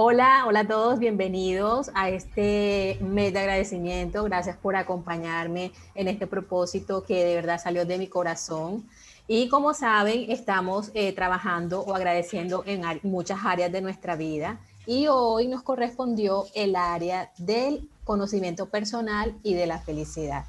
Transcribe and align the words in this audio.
Hola, 0.00 0.44
hola 0.46 0.60
a 0.60 0.64
todos, 0.68 1.00
bienvenidos 1.00 1.90
a 1.92 2.08
este 2.08 2.98
mes 3.00 3.32
de 3.32 3.40
agradecimiento. 3.40 4.22
Gracias 4.22 4.56
por 4.56 4.76
acompañarme 4.76 5.72
en 5.96 6.06
este 6.06 6.28
propósito 6.28 7.02
que 7.02 7.24
de 7.24 7.34
verdad 7.34 7.60
salió 7.60 7.84
de 7.84 7.98
mi 7.98 8.06
corazón. 8.06 8.88
Y 9.26 9.48
como 9.48 9.74
saben, 9.74 10.30
estamos 10.30 10.92
eh, 10.94 11.12
trabajando 11.14 11.80
o 11.80 11.96
agradeciendo 11.96 12.62
en 12.64 12.84
muchas 13.02 13.40
áreas 13.44 13.72
de 13.72 13.80
nuestra 13.80 14.14
vida. 14.14 14.60
Y 14.86 15.08
hoy 15.08 15.48
nos 15.48 15.64
correspondió 15.64 16.46
el 16.54 16.76
área 16.76 17.32
del 17.36 17.88
conocimiento 18.04 18.66
personal 18.66 19.34
y 19.42 19.54
de 19.54 19.66
la 19.66 19.80
felicidad. 19.80 20.44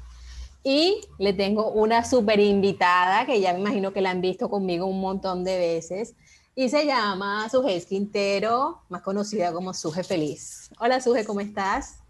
Y 0.62 1.00
le 1.18 1.32
tengo 1.32 1.72
una 1.72 2.04
súper 2.04 2.38
invitada 2.38 3.26
que 3.26 3.40
ya 3.40 3.52
me 3.52 3.58
imagino 3.58 3.92
que 3.92 4.00
la 4.00 4.10
han 4.10 4.20
visto 4.20 4.48
conmigo 4.48 4.86
un 4.86 5.00
montón 5.00 5.42
de 5.42 5.58
veces 5.58 6.14
y 6.60 6.68
se 6.68 6.84
llama 6.84 7.48
Suje 7.48 7.82
Quintero, 7.88 8.82
más 8.90 9.00
conocida 9.00 9.50
como 9.50 9.72
Suje 9.72 10.04
Feliz. 10.04 10.68
Hola 10.78 11.00
Suje, 11.00 11.24
¿cómo 11.24 11.40
estás? 11.40 12.00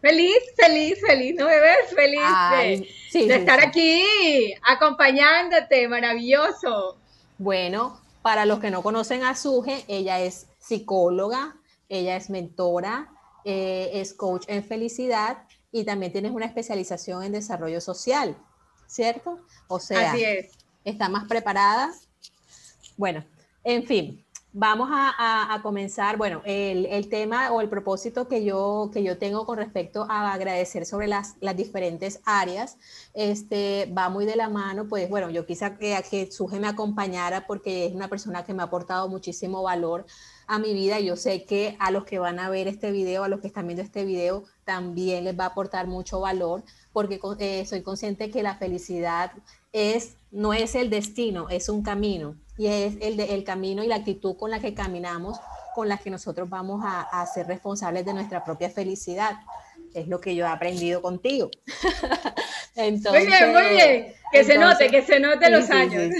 Feliz, 0.00 0.38
feliz, 0.56 0.98
feliz, 1.06 1.34
¿no 1.36 1.44
me 1.44 1.60
ves? 1.60 1.94
Feliz 1.94 2.88
de, 3.12 3.36
estar 3.36 3.60
aquí 3.60 4.54
acompañándote, 4.62 5.88
maravilloso. 5.88 6.96
Bueno, 7.36 8.00
para 8.22 8.46
los 8.46 8.60
que 8.60 8.70
no 8.70 8.82
conocen 8.82 9.24
a 9.24 9.34
Suje, 9.36 9.84
ella 9.86 10.18
es 10.18 10.46
psicóloga, 10.58 11.54
ella 11.90 12.16
es 12.16 12.30
mentora, 12.30 13.12
eh, 13.44 13.90
es 13.92 14.14
coach 14.14 14.46
en 14.48 14.64
felicidad 14.64 15.42
y 15.70 15.84
también 15.84 16.12
tienes 16.12 16.32
una 16.32 16.46
especialización 16.46 17.24
en 17.24 17.32
desarrollo 17.32 17.82
social, 17.82 18.38
¿cierto? 18.86 19.38
O 19.66 19.78
sea, 19.80 20.12
Así 20.12 20.24
es. 20.24 20.52
¿está 20.86 21.10
más 21.10 21.28
preparada 21.28 21.92
bueno, 22.98 23.24
en 23.62 23.84
fin, 23.84 24.24
vamos 24.52 24.88
a, 24.90 25.60
comenzar. 25.62 26.16
Bueno, 26.16 26.42
el, 26.44 27.08
tema 27.08 27.52
o 27.52 27.60
el 27.60 27.68
propósito 27.68 28.26
que 28.26 28.44
yo, 28.44 28.90
que 28.92 29.04
yo 29.04 29.18
tengo 29.18 29.46
con 29.46 29.58
respecto 29.58 30.04
a 30.08 30.32
agradecer 30.32 30.84
sobre 30.84 31.06
las, 31.06 31.36
las 31.40 31.56
diferentes 31.56 32.20
áreas, 32.24 32.76
este, 33.14 33.92
va 33.96 34.08
muy 34.08 34.26
de 34.26 34.34
la 34.34 34.48
mano, 34.48 34.88
pues 34.88 35.08
bueno, 35.08 35.30
yo 35.30 35.46
quise 35.46 35.76
que, 35.78 35.96
que 36.10 36.30
Suje 36.32 36.58
me 36.58 36.66
acompañara 36.66 37.46
porque 37.46 37.86
es 37.86 37.94
una 37.94 38.08
persona 38.08 38.44
que 38.44 38.52
me 38.52 38.62
ha 38.62 38.66
aportado 38.66 39.08
muchísimo 39.08 39.62
valor 39.62 40.04
a 40.48 40.58
mi 40.58 40.74
vida. 40.74 40.98
Yo 40.98 41.14
sé 41.14 41.44
que 41.44 41.76
a 41.78 41.92
los 41.92 42.04
que 42.04 42.18
van 42.18 42.40
a 42.40 42.50
ver 42.50 42.66
este 42.66 42.90
video, 42.90 43.22
a 43.22 43.28
los 43.28 43.40
que 43.40 43.46
están 43.46 43.68
viendo 43.68 43.82
este 43.82 44.04
video, 44.04 44.42
también 44.64 45.22
les 45.22 45.38
va 45.38 45.44
a 45.44 45.48
aportar 45.48 45.86
mucho 45.86 46.18
valor 46.18 46.64
porque 46.92 47.20
eh, 47.38 47.64
soy 47.64 47.82
consciente 47.82 48.30
que 48.30 48.42
la 48.42 48.56
felicidad 48.56 49.30
es, 49.72 50.16
no 50.32 50.52
es 50.52 50.74
el 50.74 50.90
destino, 50.90 51.48
es 51.48 51.68
un 51.68 51.82
camino 51.82 52.34
y 52.58 52.66
es 52.66 52.96
el, 53.00 53.20
el 53.20 53.44
camino 53.44 53.84
y 53.84 53.86
la 53.86 53.94
actitud 53.94 54.36
con 54.36 54.50
la 54.50 54.58
que 54.58 54.74
caminamos, 54.74 55.38
con 55.74 55.88
la 55.88 55.96
que 55.96 56.10
nosotros 56.10 56.50
vamos 56.50 56.82
a, 56.84 57.24
ser 57.32 57.46
responsables 57.46 58.04
de 58.04 58.12
nuestra 58.12 58.44
propia 58.44 58.68
felicidad. 58.68 59.36
Es 59.94 60.08
lo 60.08 60.20
que 60.20 60.34
yo 60.34 60.44
he 60.44 60.48
aprendido 60.48 61.00
contigo. 61.00 61.50
entonces, 62.74 63.24
muy 63.28 63.32
bien, 63.32 63.52
muy 63.52 63.68
bien. 63.70 64.14
Que 64.32 64.44
se 64.44 64.58
note, 64.58 64.90
que 64.90 65.02
se 65.02 65.20
note 65.20 65.48
los 65.50 65.70
años. 65.70 66.12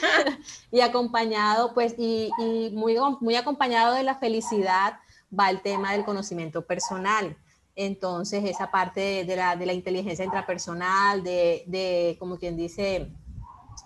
y, 0.72 0.80
acompañado, 0.80 1.74
pues, 1.74 1.94
y, 1.98 2.30
y, 2.38 2.70
muy, 2.70 2.96
muy 3.20 3.36
acompañado 3.36 3.94
de 3.94 4.02
la 4.02 4.16
felicidad 4.16 4.94
va 5.38 5.50
el 5.50 5.60
tema 5.60 5.92
del 5.92 6.06
conocimiento 6.06 6.66
personal. 6.66 7.36
Entonces, 7.76 8.44
esa 8.44 8.70
parte 8.70 9.24
de, 9.26 9.36
la, 9.36 9.56
de 9.56 9.66
la, 9.66 9.74
inteligencia 9.74 10.24
intrapersonal, 10.24 11.22
de, 11.22 11.64
de 11.66 12.16
como 12.18 12.38
quien 12.38 12.56
dice, 12.56 13.12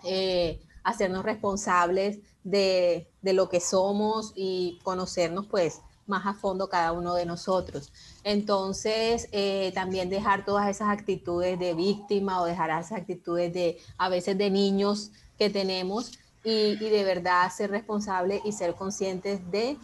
eh, 0.04 0.60
hacernos 0.90 1.24
responsables 1.24 2.18
de, 2.44 3.08
lo 3.22 3.48
que 3.48 3.60
somos 3.60 4.32
y 4.34 4.78
conocernos 4.82 5.46
pues 5.46 5.80
más 6.06 6.26
a 6.26 6.34
fondo 6.34 6.68
cada 6.68 6.92
uno 6.92 7.14
de 7.14 7.24
nosotros. 7.24 7.92
Entonces, 8.24 9.28
eh, 9.30 9.70
también 9.74 10.10
dejar 10.10 10.44
todas 10.44 10.68
esas 10.68 10.88
actitudes 10.88 11.58
de 11.58 11.74
víctima 11.74 12.42
o 12.42 12.46
dejar 12.46 12.70
esas 12.70 12.98
actitudes 12.98 13.52
de 13.52 13.78
a 13.96 14.08
veces 14.08 14.36
de 14.36 14.50
niños 14.50 15.12
que 15.38 15.50
tenemos 15.50 16.12
y, 16.42 16.76
de 16.76 17.04
verdad 17.04 17.50
ser 17.52 17.70
responsables 17.70 18.40
y 18.44 18.52
ser 18.52 18.74
conscientes 18.74 19.48
de 19.50 19.76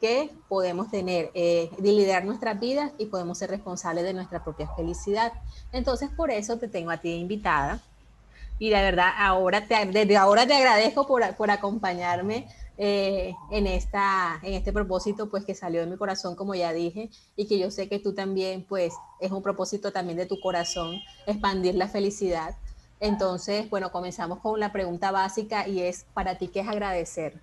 que 0.00 0.30
podemos 0.48 0.90
tener, 0.90 1.30
eh, 1.34 1.70
de 1.78 1.92
liderar 1.92 2.24
nuestras 2.24 2.58
vidas 2.58 2.92
y 2.98 3.06
podemos 3.06 3.38
ser 3.38 3.50
responsables 3.50 4.04
de 4.04 4.14
nuestra 4.14 4.42
propia 4.42 4.68
felicidad. 4.74 5.32
Entonces, 5.72 6.08
por 6.10 6.30
eso 6.30 6.56
te 6.56 6.68
tengo 6.68 6.90
a 6.90 6.98
ti 6.98 7.10
invitada 7.10 7.82
y 8.58 8.70
de 8.70 8.82
verdad 8.82 9.10
ahora 9.18 9.66
te, 9.66 9.84
desde 9.86 10.16
ahora 10.16 10.46
te 10.46 10.54
agradezco 10.54 11.06
por, 11.06 11.34
por 11.36 11.50
acompañarme 11.50 12.46
eh, 12.76 13.34
en, 13.50 13.66
esta, 13.66 14.40
en 14.42 14.54
este 14.54 14.72
propósito 14.72 15.28
pues 15.28 15.44
que 15.44 15.54
salió 15.54 15.80
de 15.80 15.86
mi 15.86 15.96
corazón 15.96 16.34
como 16.34 16.54
ya 16.54 16.72
dije 16.72 17.08
y 17.36 17.46
que 17.46 17.58
yo 17.58 17.70
sé 17.70 17.88
que 17.88 18.00
tú 18.00 18.14
también 18.14 18.64
pues 18.68 18.94
es 19.20 19.30
un 19.30 19.42
propósito 19.42 19.92
también 19.92 20.18
de 20.18 20.26
tu 20.26 20.40
corazón 20.40 21.00
expandir 21.26 21.74
la 21.76 21.88
felicidad. 21.88 22.56
Entonces, 23.00 23.68
bueno, 23.70 23.92
comenzamos 23.92 24.38
con 24.40 24.58
la 24.58 24.72
pregunta 24.72 25.10
básica 25.10 25.68
y 25.68 25.82
es 25.82 26.06
para 26.14 26.36
ti 26.36 26.48
qué 26.48 26.60
es 26.60 26.68
agradecer. 26.68 27.38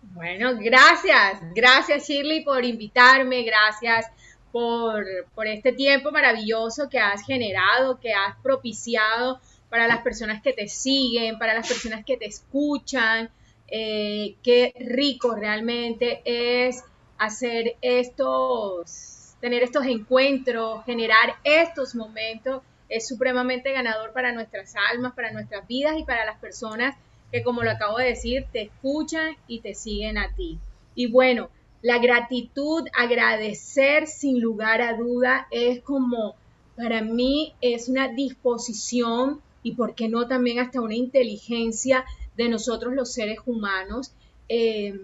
Bueno, 0.00 0.52
gracias, 0.58 1.42
gracias 1.54 2.06
Shirley 2.06 2.44
por 2.44 2.64
invitarme, 2.64 3.42
gracias 3.42 4.06
por, 4.52 5.04
por 5.34 5.46
este 5.46 5.72
tiempo 5.72 6.10
maravilloso 6.10 6.88
que 6.88 6.98
has 6.98 7.22
generado, 7.22 7.98
que 7.98 8.14
has 8.14 8.36
propiciado 8.42 9.40
para 9.70 9.86
las 9.86 10.02
personas 10.02 10.42
que 10.42 10.52
te 10.52 10.68
siguen, 10.68 11.38
para 11.38 11.54
las 11.54 11.68
personas 11.68 12.04
que 12.04 12.16
te 12.16 12.26
escuchan. 12.26 13.30
Eh, 13.68 14.36
qué 14.42 14.72
rico 14.78 15.34
realmente 15.34 16.22
es 16.24 16.82
hacer 17.18 17.76
estos, 17.82 19.34
tener 19.40 19.62
estos 19.62 19.86
encuentros, 19.86 20.84
generar 20.84 21.36
estos 21.44 21.94
momentos. 21.94 22.62
Es 22.88 23.06
supremamente 23.06 23.72
ganador 23.72 24.12
para 24.12 24.32
nuestras 24.32 24.74
almas, 24.90 25.12
para 25.12 25.32
nuestras 25.32 25.66
vidas 25.68 25.98
y 25.98 26.04
para 26.04 26.24
las 26.24 26.38
personas 26.38 26.96
que, 27.30 27.42
como 27.42 27.62
lo 27.62 27.70
acabo 27.70 27.98
de 27.98 28.06
decir, 28.06 28.46
te 28.52 28.62
escuchan 28.62 29.36
y 29.46 29.60
te 29.60 29.74
siguen 29.74 30.16
a 30.16 30.34
ti. 30.34 30.58
Y 30.94 31.10
bueno, 31.10 31.50
la 31.82 31.98
gratitud, 31.98 32.88
agradecer 32.96 34.06
sin 34.06 34.40
lugar 34.40 34.80
a 34.80 34.94
duda, 34.94 35.46
es 35.50 35.80
como, 35.82 36.34
para 36.76 37.02
mí, 37.02 37.54
es 37.60 37.88
una 37.88 38.08
disposición 38.08 39.42
y 39.62 39.74
por 39.74 39.94
qué 39.94 40.08
no 40.08 40.26
también 40.26 40.58
hasta 40.58 40.80
una 40.80 40.94
inteligencia 40.94 42.04
de 42.36 42.48
nosotros 42.48 42.94
los 42.94 43.12
seres 43.12 43.38
humanos. 43.46 44.12
Eh, 44.48 44.98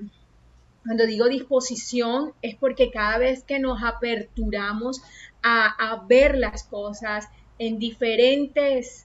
cuando 0.85 1.07
digo 1.07 1.29
disposición 1.29 2.33
es 2.43 2.57
porque 2.57 2.91
cada 2.91 3.19
vez 3.19 3.43
que 3.43 3.59
nos 3.59 3.83
aperturamos 3.83 5.03
a, 5.43 6.05
ver 6.09 6.39
las 6.39 6.65
cosas 6.65 7.29
en 7.59 7.79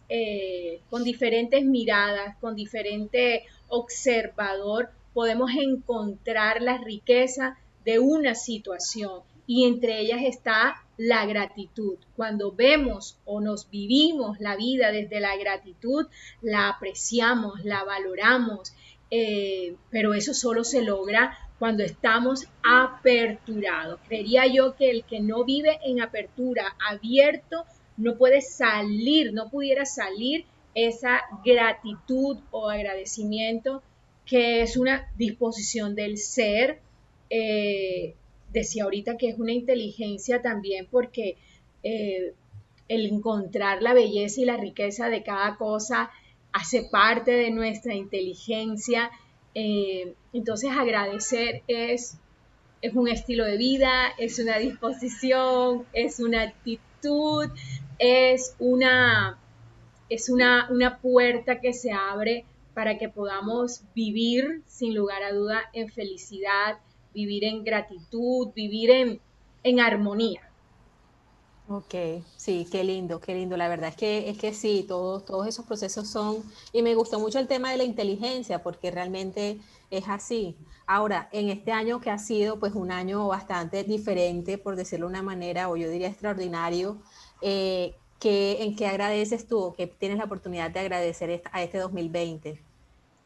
eh, 0.09 0.81
con 0.89 1.03
diferentes 1.03 1.65
miradas, 1.65 2.37
con 2.39 2.55
diferente 2.55 3.43
observador, 3.67 4.89
podemos 5.13 5.51
encontrar 5.51 6.61
la 6.61 6.77
riqueza 6.77 7.57
de 7.85 7.99
una 7.99 8.35
situación 8.35 9.21
y 9.47 9.65
entre 9.65 9.99
ellas 9.99 10.21
está 10.23 10.83
la 10.99 11.25
gratitud. 11.25 11.95
Cuando 12.17 12.51
vemos 12.51 13.17
o 13.23 13.39
nos 13.39 13.69
vivimos 13.69 14.37
la 14.41 14.57
vida 14.57 14.91
desde 14.91 15.21
la 15.21 15.37
gratitud, 15.37 16.07
la 16.41 16.67
apreciamos, 16.67 17.63
la 17.63 17.85
valoramos, 17.85 18.73
eh, 19.09 19.75
pero 19.89 20.13
eso 20.13 20.33
solo 20.33 20.65
se 20.65 20.81
logra 20.81 21.37
cuando 21.57 21.83
estamos 21.83 22.47
aperturados. 22.63 24.01
Creería 24.07 24.45
yo 24.47 24.75
que 24.75 24.91
el 24.91 25.05
que 25.05 25.21
no 25.21 25.45
vive 25.45 25.79
en 25.85 26.01
apertura, 26.01 26.75
abierto, 26.85 27.63
no 27.95 28.17
puede 28.17 28.41
salir, 28.41 29.31
no 29.31 29.49
pudiera 29.49 29.85
salir 29.85 30.45
esa 30.75 31.21
gratitud 31.45 32.39
o 32.51 32.69
agradecimiento 32.69 33.81
que 34.25 34.61
es 34.61 34.75
una 34.75 35.09
disposición 35.17 35.95
del 35.95 36.17
ser, 36.17 36.81
eh, 37.29 38.15
decía 38.51 38.83
ahorita 38.83 39.17
que 39.17 39.29
es 39.29 39.39
una 39.39 39.51
inteligencia 39.51 40.41
también 40.41 40.87
porque 40.89 41.37
eh, 41.83 42.33
el 42.87 43.05
encontrar 43.05 43.81
la 43.81 43.93
belleza 43.93 44.41
y 44.41 44.45
la 44.45 44.57
riqueza 44.57 45.09
de 45.09 45.23
cada 45.23 45.55
cosa 45.57 46.09
hace 46.51 46.83
parte 46.83 47.31
de 47.31 47.51
nuestra 47.51 47.93
inteligencia. 47.93 49.11
Eh, 49.53 50.13
entonces 50.33 50.71
agradecer 50.71 51.63
es, 51.67 52.17
es 52.81 52.93
un 52.93 53.07
estilo 53.07 53.45
de 53.45 53.57
vida, 53.57 54.07
es 54.17 54.39
una 54.39 54.57
disposición, 54.57 55.85
es 55.93 56.19
una 56.19 56.41
actitud, 56.41 57.49
es 57.99 58.55
una, 58.59 59.37
es 60.09 60.29
una, 60.29 60.67
una 60.71 60.97
puerta 60.97 61.59
que 61.59 61.73
se 61.73 61.91
abre 61.91 62.45
para 62.73 62.97
que 62.97 63.09
podamos 63.09 63.83
vivir 63.93 64.63
sin 64.65 64.95
lugar 64.95 65.21
a 65.21 65.33
duda 65.33 65.61
en 65.73 65.89
felicidad, 65.89 66.79
vivir 67.13 67.43
en 67.43 67.63
gratitud, 67.63 68.49
vivir 68.55 69.19
en, 69.63 69.79
armonía. 69.79 70.41
Ok, 71.67 72.23
sí, 72.35 72.67
qué 72.71 72.83
lindo, 72.83 73.19
qué 73.19 73.35
lindo. 73.35 73.55
La 73.55 73.67
verdad 73.67 73.89
es 73.89 73.95
que, 73.95 74.29
es 74.29 74.37
que 74.37 74.53
sí, 74.53 74.85
todos, 74.87 75.25
todos 75.25 75.47
esos 75.47 75.65
procesos 75.65 76.07
son, 76.07 76.37
y 76.73 76.81
me 76.81 76.95
gustó 76.95 77.19
mucho 77.19 77.37
el 77.37 77.47
tema 77.47 77.71
de 77.71 77.77
la 77.77 77.83
inteligencia, 77.83 78.63
porque 78.63 78.89
realmente 78.89 79.59
es 79.91 80.07
así. 80.07 80.55
Ahora, 80.87 81.29
en 81.31 81.49
este 81.49 81.71
año 81.71 82.01
que 82.01 82.09
ha 82.09 82.17
sido 82.17 82.59
pues 82.59 82.73
un 82.73 82.91
año 82.91 83.27
bastante 83.27 83.83
diferente, 83.83 84.57
por 84.57 84.75
decirlo 84.75 85.05
de 85.05 85.11
una 85.11 85.21
manera, 85.21 85.69
o 85.69 85.77
yo 85.77 85.89
diría 85.89 86.07
extraordinario, 86.07 86.97
eh, 87.41 87.93
¿en 88.23 88.75
qué 88.75 88.87
agradeces 88.87 89.47
tú 89.47 89.73
que 89.77 89.87
tienes 89.87 90.17
la 90.17 90.25
oportunidad 90.25 90.71
de 90.71 90.79
agradecer 90.79 91.43
a 91.51 91.63
este 91.63 91.77
2020? 91.77 92.59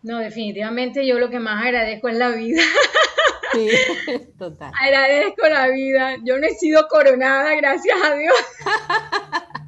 No, 0.04 0.20
definitivamente 0.20 1.08
yo 1.08 1.18
lo 1.18 1.30
que 1.30 1.40
más 1.40 1.66
agradezco 1.66 2.10
es 2.10 2.18
la 2.18 2.30
vida. 2.30 2.62
Sí, 3.54 3.70
total. 4.38 4.72
Agradezco 4.80 5.48
la 5.48 5.68
vida. 5.70 6.18
Yo 6.24 6.38
no 6.40 6.48
he 6.48 6.56
sido 6.56 6.88
coronada, 6.88 7.56
gracias 7.56 7.98
a 8.04 8.16
Dios. 8.16 8.36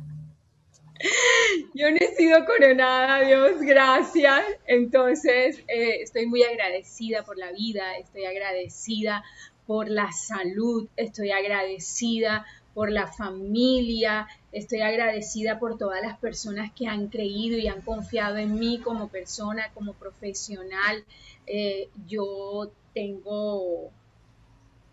Yo 1.73 1.91
no 1.91 1.97
he 1.97 2.15
sido 2.15 2.45
coronada, 2.45 3.21
Dios, 3.25 3.61
gracias. 3.61 4.43
Entonces, 4.65 5.59
eh, 5.67 6.01
estoy 6.01 6.25
muy 6.25 6.43
agradecida 6.43 7.23
por 7.23 7.37
la 7.37 7.51
vida, 7.51 7.97
estoy 7.97 8.25
agradecida 8.25 9.23
por 9.67 9.89
la 9.89 10.11
salud, 10.11 10.87
estoy 10.95 11.31
agradecida 11.31 12.45
por 12.73 12.91
la 12.91 13.07
familia, 13.07 14.27
estoy 14.51 14.81
agradecida 14.81 15.59
por 15.59 15.77
todas 15.77 16.01
las 16.01 16.17
personas 16.17 16.71
que 16.73 16.87
han 16.87 17.07
creído 17.07 17.57
y 17.57 17.67
han 17.67 17.81
confiado 17.81 18.37
en 18.37 18.59
mí 18.59 18.79
como 18.79 19.07
persona, 19.09 19.71
como 19.73 19.93
profesional. 19.93 21.05
Eh, 21.47 21.89
yo 22.07 22.71
tengo 22.95 23.91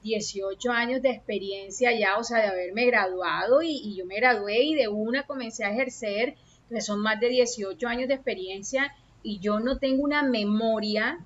18 0.02 0.70
años 0.72 1.00
de 1.00 1.10
experiencia 1.10 1.96
ya, 1.96 2.18
o 2.18 2.24
sea, 2.24 2.42
de 2.42 2.48
haberme 2.48 2.84
graduado 2.86 3.62
y, 3.62 3.94
yo 3.96 4.04
me 4.04 4.16
gradué 4.16 4.62
y 4.62 4.74
de 4.74 4.88
una 4.88 5.24
comencé 5.24 5.64
a 5.64 5.70
ejercer, 5.70 6.34
que 6.68 6.80
son 6.80 7.00
más 7.00 7.20
de 7.20 7.28
18 7.28 7.86
años 7.88 8.08
de 8.08 8.14
experiencia 8.14 8.92
y 9.22 9.38
yo 9.38 9.60
no 9.60 9.78
tengo 9.78 10.02
una 10.02 10.22
memoria 10.24 11.24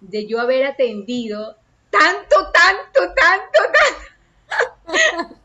de 0.00 0.26
yo 0.26 0.40
haber 0.40 0.64
atendido 0.64 1.56
tanto, 1.90 2.36
tanto, 2.52 3.12
tanto, 3.14 3.60
tanto 4.86 5.36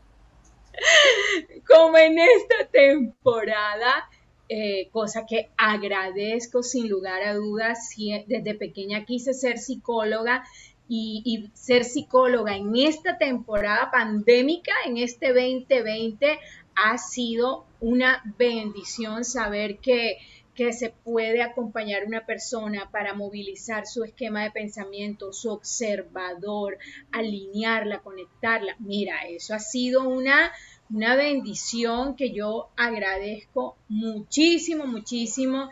como 1.66 1.98
en 1.98 2.18
esta 2.18 2.66
temporada. 2.70 4.08
Eh, 4.50 4.88
cosa 4.92 5.26
que 5.26 5.50
agradezco 5.58 6.62
sin 6.62 6.88
lugar 6.88 7.22
a 7.22 7.34
dudas. 7.34 7.90
Desde 8.26 8.54
pequeña 8.54 9.04
quise 9.04 9.34
ser 9.34 9.58
psicóloga 9.58 10.42
y, 10.88 11.50
ser 11.52 11.84
psicóloga 11.84 12.56
en 12.56 12.74
esta 12.76 13.18
temporada 13.18 13.90
pandémica, 13.90 14.72
en 14.86 14.96
este 14.96 15.34
2020, 15.34 16.38
ha 16.74 16.96
sido 16.96 17.66
una 17.80 18.22
bendición 18.38 19.24
saber 19.24 19.78
que, 19.78 20.16
que 20.54 20.72
se 20.72 20.90
puede 20.90 21.42
acompañar 21.42 22.06
una 22.06 22.24
persona 22.24 22.90
para 22.90 23.12
movilizar 23.12 23.86
su 23.86 24.02
esquema 24.02 24.44
de 24.44 24.50
pensamiento, 24.50 25.32
su 25.32 25.50
observador, 25.50 26.78
alinearla, 27.12 27.98
conectarla. 27.98 28.76
Mira, 28.78 29.26
eso 29.28 29.54
ha 29.54 29.60
sido 29.60 30.08
una, 30.08 30.52
una 30.90 31.16
bendición 31.16 32.16
que 32.16 32.32
yo 32.32 32.70
agradezco 32.76 33.76
muchísimo, 33.88 34.86
muchísimo 34.86 35.70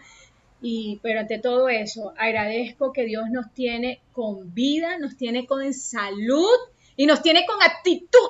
y, 0.60 0.98
pero 1.02 1.20
ante 1.20 1.38
todo 1.38 1.68
eso, 1.68 2.12
agradezco 2.16 2.92
que 2.92 3.04
Dios 3.04 3.26
nos 3.30 3.52
tiene 3.52 4.00
con 4.12 4.54
vida, 4.54 4.98
nos 4.98 5.16
tiene 5.16 5.46
con 5.46 5.72
salud 5.74 6.56
y 6.96 7.06
nos 7.06 7.22
tiene 7.22 7.46
con 7.46 7.62
actitud. 7.62 8.28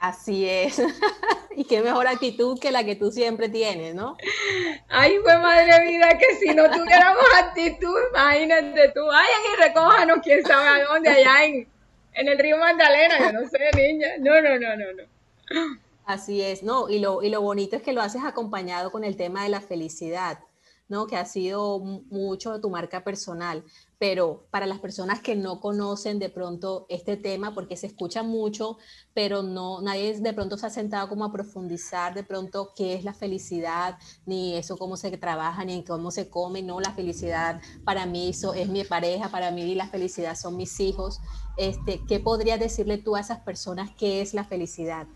Así 0.00 0.48
es. 0.48 0.82
y 1.56 1.64
qué 1.64 1.80
mejor 1.80 2.08
actitud 2.08 2.58
que 2.58 2.72
la 2.72 2.84
que 2.84 2.96
tú 2.96 3.12
siempre 3.12 3.48
tienes, 3.48 3.94
¿no? 3.94 4.16
Ay, 4.88 5.18
fue 5.22 5.38
madre 5.38 5.88
vida 5.88 6.18
que 6.18 6.34
si 6.36 6.54
no 6.54 6.68
tuviéramos 6.70 7.24
actitud, 7.38 7.96
imagínate 8.10 8.88
tú, 8.92 9.06
vayan 9.06 9.40
y 9.52 9.62
recójanos 9.62 10.18
quién 10.22 10.44
sabe 10.44 10.82
a 10.82 10.84
dónde, 10.84 11.10
allá 11.10 11.44
en, 11.44 11.68
en 12.14 12.28
el 12.28 12.38
río 12.38 12.58
Magdalena, 12.58 13.18
yo 13.20 13.32
no 13.32 13.48
sé, 13.48 13.70
niña. 13.76 14.08
No, 14.18 14.40
no, 14.40 14.58
no, 14.58 14.76
no, 14.76 14.92
no. 14.92 15.19
Así 16.04 16.40
es, 16.42 16.62
no, 16.62 16.88
y 16.88 16.98
lo, 16.98 17.22
y 17.22 17.30
lo 17.30 17.40
bonito 17.40 17.76
es 17.76 17.82
que 17.82 17.92
lo 17.92 18.02
haces 18.02 18.24
acompañado 18.24 18.90
con 18.90 19.04
el 19.04 19.16
tema 19.16 19.44
de 19.44 19.48
la 19.48 19.60
felicidad. 19.60 20.40
¿no? 20.90 21.06
Que 21.06 21.16
ha 21.16 21.24
sido 21.24 21.78
mucho 21.78 22.60
tu 22.60 22.68
marca 22.68 23.04
personal, 23.04 23.64
pero 23.96 24.48
para 24.50 24.66
las 24.66 24.80
personas 24.80 25.20
que 25.20 25.36
no 25.36 25.60
conocen 25.60 26.18
de 26.18 26.30
pronto 26.30 26.84
este 26.88 27.16
tema, 27.16 27.54
porque 27.54 27.76
se 27.76 27.86
escucha 27.86 28.24
mucho, 28.24 28.76
pero 29.14 29.44
no, 29.44 29.80
nadie 29.80 30.18
de 30.18 30.32
pronto 30.32 30.58
se 30.58 30.66
ha 30.66 30.70
sentado 30.70 31.08
como 31.08 31.24
a 31.24 31.32
profundizar 31.32 32.12
de 32.12 32.24
pronto 32.24 32.72
qué 32.74 32.94
es 32.94 33.04
la 33.04 33.14
felicidad, 33.14 33.98
ni 34.26 34.56
eso 34.56 34.76
cómo 34.76 34.96
se 34.96 35.16
trabaja, 35.16 35.64
ni 35.64 35.84
cómo 35.84 36.10
se 36.10 36.28
come, 36.28 36.60
no, 36.60 36.80
la 36.80 36.92
felicidad 36.92 37.60
para 37.84 38.04
mí 38.04 38.30
eso 38.30 38.52
es 38.52 38.68
mi 38.68 38.82
pareja, 38.82 39.28
para 39.30 39.52
mí 39.52 39.76
la 39.76 39.86
felicidad 39.86 40.34
son 40.34 40.56
mis 40.56 40.80
hijos. 40.80 41.20
Este, 41.56 42.00
¿Qué 42.08 42.18
podrías 42.18 42.58
decirle 42.58 42.98
tú 42.98 43.14
a 43.14 43.20
esas 43.20 43.38
personas 43.40 43.90
qué 43.96 44.22
es 44.22 44.34
la 44.34 44.42
felicidad? 44.42 45.06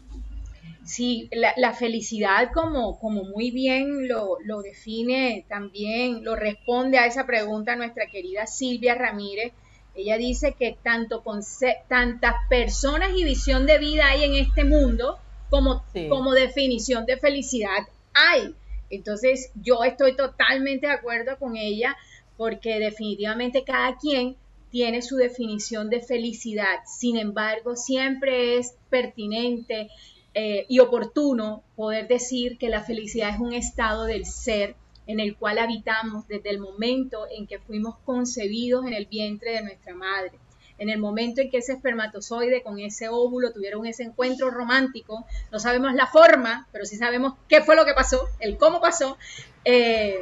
Sí, 0.84 1.30
la, 1.32 1.72
felicidad, 1.72 2.50
como, 2.52 2.98
como 2.98 3.24
muy 3.24 3.50
bien 3.50 4.06
lo, 4.06 4.38
define 4.62 5.46
también, 5.48 6.22
lo 6.24 6.36
responde 6.36 6.98
a 6.98 7.06
esa 7.06 7.26
pregunta 7.26 7.74
nuestra 7.74 8.06
querida 8.06 8.46
Silvia 8.46 8.94
Ramírez. 8.94 9.52
Ella 9.94 10.18
dice 10.18 10.54
que 10.58 10.76
tanto 10.82 11.22
con 11.22 11.40
tantas 11.88 12.34
personas 12.50 13.16
y 13.16 13.24
visión 13.24 13.64
de 13.64 13.78
vida 13.78 14.08
hay 14.08 14.24
en 14.24 14.34
este 14.34 14.64
mundo 14.64 15.18
como, 15.48 15.84
como 16.08 16.32
definición 16.32 17.06
de 17.06 17.16
felicidad 17.16 17.86
hay. 18.12 18.54
Entonces, 18.90 19.50
yo 19.54 19.84
estoy 19.84 20.16
totalmente 20.16 20.86
de 20.86 20.92
acuerdo 20.92 21.38
con 21.38 21.56
ella 21.56 21.96
porque 22.36 22.78
definitivamente 22.78 23.64
cada 23.64 23.96
quien 23.96 24.36
tiene 24.70 25.02
su 25.02 25.16
definición 25.16 25.88
de 25.88 26.00
felicidad. 26.00 26.80
Sin 26.86 27.16
embargo, 27.16 27.76
siempre 27.76 28.58
es 28.58 28.74
pertinente 28.90 29.88
eh, 30.34 30.66
y 30.68 30.80
oportuno 30.80 31.62
poder 31.76 32.08
decir 32.08 32.58
que 32.58 32.68
la 32.68 32.82
felicidad 32.82 33.30
es 33.30 33.40
un 33.40 33.52
estado 33.52 34.04
del 34.04 34.26
ser 34.26 34.74
en 35.06 35.20
el 35.20 35.36
cual 35.36 35.58
habitamos 35.58 36.26
desde 36.26 36.50
el 36.50 36.58
momento 36.58 37.26
en 37.30 37.46
que 37.46 37.58
fuimos 37.58 37.96
concebidos 38.04 38.86
en 38.86 38.94
el 38.94 39.06
vientre 39.06 39.52
de 39.52 39.62
nuestra 39.62 39.94
madre. 39.94 40.32
En 40.76 40.90
el 40.90 40.98
momento 40.98 41.40
en 41.40 41.50
que 41.50 41.58
ese 41.58 41.74
espermatozoide 41.74 42.62
con 42.62 42.80
ese 42.80 43.08
óvulo 43.08 43.52
tuvieron 43.52 43.86
ese 43.86 44.02
encuentro 44.02 44.50
romántico, 44.50 45.24
no 45.52 45.60
sabemos 45.60 45.94
la 45.94 46.08
forma, 46.08 46.66
pero 46.72 46.84
sí 46.84 46.96
sabemos 46.96 47.34
qué 47.48 47.60
fue 47.60 47.76
lo 47.76 47.84
que 47.84 47.94
pasó, 47.94 48.28
el 48.40 48.56
cómo 48.56 48.80
pasó, 48.80 49.16
eh, 49.64 50.18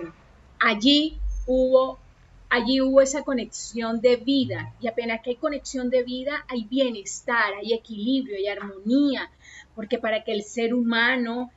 allí 0.61 1.19
hubo 1.47 1.99
allí 2.51 2.83
hubo 2.83 3.01
esa 3.01 3.23
conexión 3.23 4.03
de 4.03 4.17
vida 4.17 4.75
y 4.79 4.87
apenas 4.87 5.23
que 5.23 5.31
hay 5.31 5.37
conexión 5.37 5.89
de 5.89 6.03
vida 6.03 6.45
hay 6.49 6.65
bienestar, 6.65 7.55
hay 7.55 7.73
equilibrio, 7.73 8.37
hay 8.37 8.47
armonía, 8.47 9.31
porque 9.75 9.99
para 9.99 10.25
que 10.25 10.33
el 10.33 10.43
ser 10.43 10.75
humano 10.75 11.51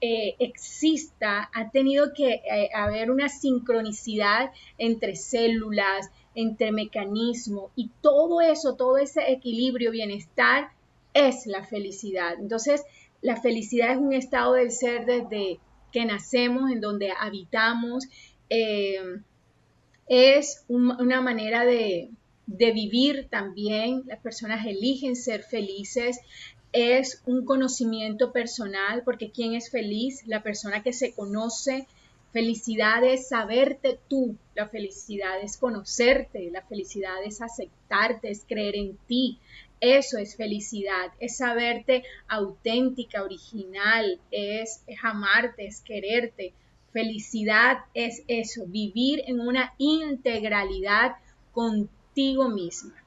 eh, 0.00 0.34
exista 0.38 1.48
ha 1.54 1.70
tenido 1.70 2.12
que 2.12 2.34
eh, 2.34 2.68
haber 2.74 3.10
una 3.10 3.28
sincronicidad 3.28 4.50
entre 4.76 5.16
células, 5.16 6.10
entre 6.34 6.72
mecanismos 6.72 7.70
y 7.76 7.90
todo 8.00 8.40
eso, 8.40 8.74
todo 8.74 8.98
ese 8.98 9.30
equilibrio, 9.30 9.90
bienestar 9.90 10.70
es 11.14 11.46
la 11.46 11.64
felicidad. 11.64 12.34
Entonces, 12.38 12.82
la 13.20 13.40
felicidad 13.40 13.92
es 13.92 13.98
un 13.98 14.12
estado 14.12 14.54
del 14.54 14.72
ser 14.72 15.06
desde 15.06 15.60
que 15.92 16.04
nacemos, 16.04 16.70
en 16.70 16.80
donde 16.80 17.12
habitamos. 17.12 18.04
Eh, 18.50 19.20
es 20.08 20.64
una 20.68 21.20
manera 21.20 21.64
de 21.64 22.10
vivir 22.46 23.28
también. 23.30 24.02
Las 24.06 24.18
personas 24.18 24.66
eligen 24.66 25.16
ser 25.16 25.42
felices 25.42 26.18
es 26.72 27.22
un 27.26 27.44
conocimiento 27.44 28.32
personal, 28.32 29.02
porque 29.04 29.30
¿quién 29.30 29.54
es 29.54 29.70
feliz? 29.70 30.26
La 30.26 30.42
persona 30.42 30.82
que 30.82 30.92
se 30.92 31.12
conoce. 31.12 31.86
Felicidad 32.32 33.04
es 33.04 33.28
saberte 33.28 33.98
tú, 34.08 34.36
la 34.54 34.66
felicidad 34.66 35.42
es 35.42 35.58
conocerte, 35.58 36.50
la 36.50 36.62
felicidad 36.62 37.22
es 37.24 37.42
aceptarte, 37.42 38.30
es 38.30 38.44
creer 38.48 38.76
en 38.76 38.96
ti. 39.06 39.38
Eso 39.80 40.16
es 40.16 40.36
felicidad, 40.36 41.12
es 41.18 41.36
saberte 41.36 42.04
auténtica, 42.28 43.22
original, 43.22 44.18
es, 44.30 44.82
es 44.86 44.98
amarte, 45.02 45.66
es 45.66 45.80
quererte. 45.80 46.54
Felicidad 46.92 47.78
es 47.92 48.22
eso, 48.28 48.64
vivir 48.66 49.22
en 49.26 49.40
una 49.40 49.74
integralidad 49.78 51.16
contigo 51.52 52.48
misma. 52.48 53.01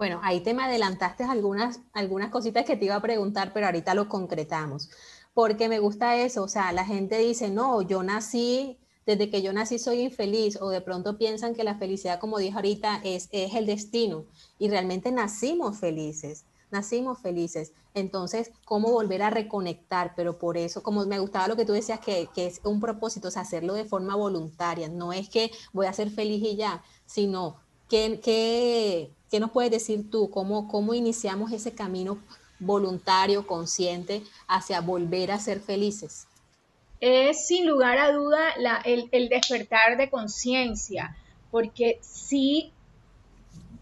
Bueno, 0.00 0.18
ahí 0.22 0.40
te 0.40 0.54
me 0.54 0.62
adelantaste 0.62 1.24
algunas, 1.24 1.80
algunas 1.92 2.30
cositas 2.30 2.64
que 2.64 2.74
te 2.74 2.86
iba 2.86 2.94
a 2.94 3.02
preguntar, 3.02 3.52
pero 3.52 3.66
ahorita 3.66 3.92
lo 3.92 4.08
concretamos, 4.08 4.88
porque 5.34 5.68
me 5.68 5.78
gusta 5.78 6.16
eso, 6.16 6.42
o 6.42 6.48
sea, 6.48 6.72
la 6.72 6.86
gente 6.86 7.18
dice, 7.18 7.50
no, 7.50 7.82
yo 7.82 8.02
nací, 8.02 8.78
desde 9.04 9.28
que 9.28 9.42
yo 9.42 9.52
nací 9.52 9.78
soy 9.78 10.00
infeliz, 10.00 10.56
o 10.58 10.70
de 10.70 10.80
pronto 10.80 11.18
piensan 11.18 11.54
que 11.54 11.64
la 11.64 11.74
felicidad, 11.74 12.18
como 12.18 12.38
dije 12.38 12.54
ahorita, 12.56 13.02
es, 13.04 13.28
es 13.30 13.54
el 13.54 13.66
destino, 13.66 14.24
y 14.58 14.70
realmente 14.70 15.12
nacimos 15.12 15.76
felices. 15.78 16.46
nacimos 16.70 17.18
felices. 17.18 17.74
Entonces, 17.92 18.52
¿cómo 18.64 18.90
volver 18.92 19.20
a 19.22 19.28
reconectar? 19.28 20.14
Pero 20.16 20.38
por 20.38 20.56
eso, 20.56 20.82
como 20.82 21.04
me 21.04 21.18
gustaba 21.18 21.48
lo 21.48 21.56
que 21.56 21.66
tú 21.66 21.74
decías, 21.74 22.00
que, 22.00 22.30
es 22.36 22.62
un 22.64 22.80
propósito, 22.80 23.28
es 23.28 23.36
hacerlo 23.36 23.74
de 23.74 23.84
forma 23.84 24.16
voluntaria. 24.16 24.88
No 24.88 25.12
es 25.12 25.28
que 25.28 25.50
voy 25.74 25.86
a 25.88 25.92
ser 25.92 26.10
feliz 26.10 26.42
y 26.42 26.56
ya, 26.56 26.82
sino 27.04 27.56
¿qué, 27.88 28.20
qué, 28.22 29.12
qué 29.30 29.40
nos 29.40 29.50
puedes 29.50 29.70
decir 29.70 30.10
tú? 30.10 30.30
¿Cómo, 30.30 30.68
¿Cómo 30.68 30.94
iniciamos 30.94 31.52
ese 31.52 31.72
camino 31.72 32.18
voluntario, 32.58 33.46
consciente, 33.46 34.22
hacia 34.46 34.80
volver 34.80 35.30
a 35.30 35.38
ser 35.38 35.60
felices? 35.60 36.26
Es 37.00 37.46
sin 37.46 37.66
lugar 37.66 37.98
a 37.98 38.12
duda 38.12 38.50
el, 38.84 39.08
el 39.12 39.28
despertar 39.28 39.96
de 39.96 40.10
conciencia, 40.10 41.16
porque 41.50 41.98
sí 42.02 42.72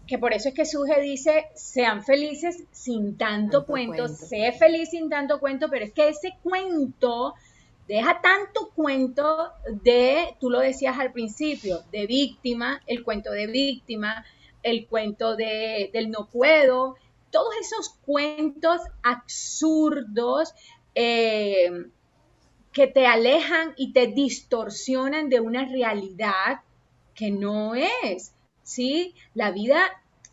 que 0.09 0.17
por 0.17 0.33
eso 0.33 0.49
es 0.49 0.55
que 0.55 0.65
Suge 0.65 0.99
dice, 1.01 1.45
sean 1.53 2.03
felices 2.03 2.63
sin 2.71 3.15
tanto, 3.15 3.67
cuento, 3.67 4.07
sé 4.07 4.51
feliz 4.53 4.89
sin 4.89 5.07
tanto 5.07 5.39
cuento, 5.39 5.67
pero 5.69 5.85
es 5.85 5.93
que 5.93 6.09
ese 6.09 6.35
cuento 6.41 7.35
deja 7.87 8.19
tanto 8.19 8.71
cuento 8.73 9.51
de, 9.83 10.35
tú 10.39 10.49
lo 10.49 10.61
decías 10.61 10.97
al 10.97 11.11
principio, 11.11 11.83
de 11.91 12.07
víctima, 12.07 12.81
el 12.87 13.03
cuento 13.03 13.31
de 13.31 13.45
víctima, 13.45 14.25
el 14.63 14.87
cuento 14.87 15.35
de, 15.35 15.89
del 15.93 16.11
no 16.11 16.27
puedo, 16.29 16.95
todos 17.31 17.53
esos 17.61 17.89
cuentos 18.05 18.81
absurdos 19.03 20.53
eh, 20.95 21.87
que 22.71 22.87
te 22.87 23.05
alejan 23.05 23.73
y 23.77 23.93
te 23.93 24.07
distorsionan 24.07 25.29
de 25.29 25.39
una 25.39 25.65
realidad 25.65 26.61
que 27.15 27.31
no 27.31 27.75
es. 27.75 28.33
¿sí? 28.69 29.15
La 29.33 29.51
vida, 29.51 29.81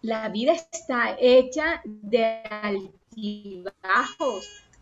la 0.03 0.29
vida 0.29 0.53
está 0.53 1.17
hecha 1.19 1.81
de 1.85 2.43
altibajos. 2.61 3.67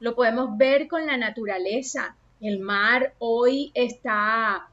Lo 0.00 0.16
podemos 0.16 0.58
ver 0.58 0.88
con 0.88 1.06
la 1.06 1.16
naturaleza. 1.16 2.16
El 2.40 2.58
mar 2.58 3.14
hoy 3.20 3.70
está, 3.74 4.68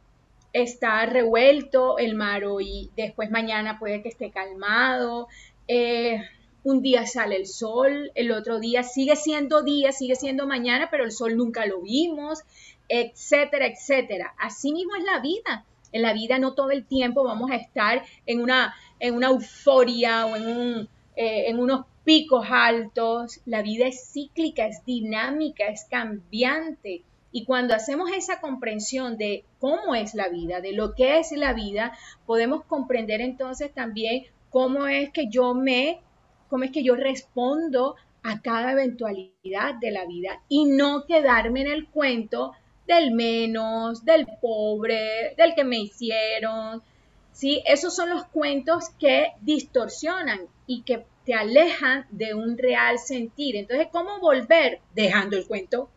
está 0.54 1.06
revuelto, 1.06 1.98
el 1.98 2.16
mar 2.16 2.46
hoy, 2.46 2.90
después 2.96 3.32
mañana 3.32 3.80
puede 3.80 4.02
que 4.02 4.10
esté 4.10 4.32
calmado. 4.32 5.28
Eh, 5.68 6.22
un 6.64 6.82
día 6.82 7.08
sale 7.08 7.38
el 7.38 7.48
sol, 7.48 8.12
el 8.14 8.32
otro 8.32 8.60
día 8.60 8.84
sigue 8.84 9.16
siendo 9.16 9.64
día, 9.64 9.92
sigue 9.92 10.16
siendo 10.16 10.46
mañana, 10.46 10.90
pero 10.92 11.04
el 11.04 11.12
sol 11.12 11.36
nunca 11.36 11.66
lo 11.66 11.82
vimos, 11.82 12.40
etcétera, 12.88 13.68
etcétera. 13.68 14.34
Así 14.38 14.72
mismo 14.72 14.96
es 14.96 15.04
la 15.04 15.20
vida. 15.20 15.66
En 15.92 16.04
la 16.04 16.14
vida 16.14 16.40
no 16.40 16.54
todo 16.54 16.72
el 16.72 16.86
tiempo 16.86 17.24
vamos 17.24 17.52
a 17.52 17.56
estar 17.56 18.04
en 18.26 18.42
una, 18.42 18.76
en 19.00 19.16
una 19.16 19.28
euforia 19.28 20.26
o 20.26 20.36
en, 20.36 20.88
eh, 21.16 21.46
en 21.48 21.60
unos 21.60 21.86
picos 22.04 22.46
altos. 22.50 23.42
La 23.46 23.62
vida 23.62 23.88
es 23.88 24.12
cíclica, 24.12 24.68
es 24.68 24.86
dinámica, 24.86 25.66
es 25.66 25.86
cambiante. 25.90 27.04
Y 27.32 27.46
cuando 27.46 27.74
hacemos 27.74 28.12
esa 28.12 28.42
comprensión 28.42 29.18
de 29.18 29.46
cómo 29.60 29.96
es 29.96 30.14
la 30.14 30.28
vida, 30.30 30.62
de 30.62 30.74
lo 30.74 30.94
que 30.94 31.20
es 31.20 31.32
la 31.32 31.54
vida, 31.54 31.98
podemos 32.26 32.66
comprender 32.66 33.22
entonces 33.22 33.74
también 33.74 34.26
cómo 34.50 34.88
es 34.88 35.12
que 35.12 35.28
yo 35.30 35.54
me, 35.54 36.02
cómo 36.50 36.66
es 36.66 36.72
que 36.72 36.84
yo 36.84 36.96
respondo 36.96 37.96
a 38.24 38.42
cada 38.42 38.74
eventualidad 38.74 39.76
de 39.80 39.92
la 39.92 40.06
vida 40.06 40.42
y 40.50 40.66
no 40.66 41.06
quedarme 41.06 41.62
en 41.62 41.72
el 41.72 41.88
cuento 41.88 42.54
del 42.86 43.12
menos, 43.12 44.04
del 44.04 44.28
pobre, 44.42 45.34
del 45.38 45.56
que 45.56 45.64
me 45.64 45.78
hicieron. 45.78 46.84
¿sí? 47.32 47.64
Esos 47.66 47.96
son 47.96 48.10
los 48.10 48.26
cuentos 48.26 48.90
que 49.00 49.32
distorsionan 49.42 50.42
y 50.68 50.84
que 50.84 51.06
te 51.26 51.34
alejan 51.34 52.06
de 52.10 52.34
un 52.34 52.58
real 52.58 53.00
sentir. 53.00 53.56
Entonces, 53.56 53.88
¿cómo 53.92 54.20
volver? 54.20 54.82
Dejando 54.94 55.38
el 55.38 55.48
cuento. 55.48 55.90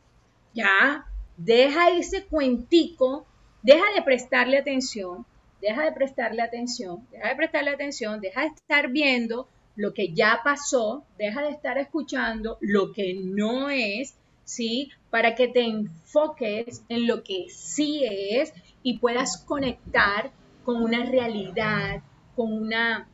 Ya, 0.54 1.06
deja 1.36 1.90
ese 1.90 2.24
cuentico, 2.26 3.26
deja 3.62 3.84
de 3.94 4.02
prestarle 4.02 4.58
atención, 4.58 5.26
deja 5.60 5.84
de 5.84 5.92
prestarle 5.92 6.42
atención, 6.42 7.06
deja 7.10 7.28
de 7.28 7.36
prestarle 7.36 7.70
atención, 7.70 8.20
deja 8.20 8.42
de 8.42 8.48
estar 8.48 8.90
viendo 8.90 9.48
lo 9.76 9.92
que 9.92 10.12
ya 10.12 10.40
pasó, 10.44 11.04
deja 11.18 11.42
de 11.42 11.50
estar 11.50 11.78
escuchando 11.78 12.58
lo 12.60 12.92
que 12.92 13.14
no 13.14 13.70
es 13.70 14.16
¿sí? 14.44 14.90
Para 15.10 15.34
que 15.34 15.48
te 15.48 15.62
enfoques 15.62 16.84
en 16.88 17.06
lo 17.06 17.24
que 17.24 17.46
sí 17.48 18.04
es 18.04 18.52
y 18.82 18.98
puedas 18.98 19.38
conectar 19.38 20.30
con 20.64 20.82
una 20.82 21.04
realidad, 21.04 22.02
con 22.36 22.52
una 22.52 23.08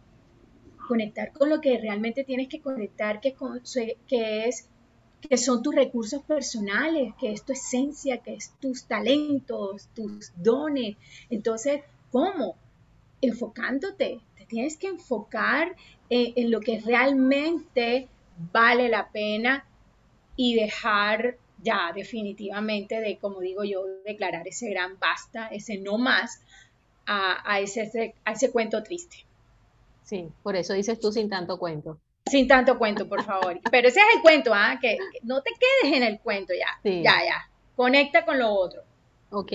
conectar 0.88 1.32
con 1.32 1.48
lo 1.48 1.60
que 1.60 1.78
realmente 1.78 2.24
tienes 2.24 2.48
que 2.48 2.60
conectar, 2.60 3.20
que, 3.20 3.36
que 4.08 4.48
es 4.48 4.68
que 5.28 5.36
son 5.36 5.62
tus 5.62 5.74
recursos 5.74 6.22
personales, 6.22 7.14
que 7.18 7.32
es 7.32 7.42
tu 7.44 7.52
esencia, 7.52 8.18
que 8.18 8.34
es 8.34 8.52
tus 8.60 8.84
talentos, 8.84 9.88
tus 9.94 10.32
dones. 10.36 10.96
Entonces, 11.28 11.82
¿cómo? 12.10 12.56
Enfocándote. 13.20 14.20
Te 14.36 14.46
tienes 14.46 14.76
que 14.76 14.88
enfocar 14.88 15.76
en 16.08 16.50
lo 16.50 16.60
que 16.60 16.80
realmente 16.80 18.08
vale 18.52 18.88
la 18.88 19.10
pena 19.10 19.64
y 20.36 20.54
dejar 20.54 21.36
ya 21.62 21.92
definitivamente 21.94 23.00
de, 23.00 23.18
como 23.18 23.40
digo 23.40 23.64
yo, 23.64 23.84
declarar 24.04 24.48
ese 24.48 24.70
gran 24.70 24.98
basta, 24.98 25.48
ese 25.48 25.78
no 25.78 25.98
más 25.98 26.40
a, 27.06 27.60
ese, 27.60 28.14
a 28.24 28.32
ese 28.32 28.50
cuento 28.50 28.82
triste. 28.82 29.26
Sí, 30.04 30.28
por 30.42 30.56
eso 30.56 30.74
dices 30.74 30.98
tú 30.98 31.12
sin 31.12 31.28
tanto 31.28 31.58
cuento. 31.58 31.98
Sin 32.30 32.46
tanto 32.48 32.78
cuento, 32.78 33.08
por 33.08 33.22
favor. 33.22 33.60
Pero 33.70 33.88
ese 33.88 34.00
es 34.00 34.16
el 34.16 34.22
cuento, 34.22 34.52
¿ah? 34.54 34.78
Que, 34.80 34.96
no 35.22 35.42
te 35.42 35.50
quedes 35.50 35.96
en 35.96 36.02
el 36.02 36.20
cuento 36.20 36.52
ya. 36.54 36.90
Ya, 36.90 37.24
ya. 37.24 37.50
Conecta 37.76 38.24
con 38.24 38.38
lo 38.38 38.52
otro. 38.52 38.82
Ok. 39.30 39.52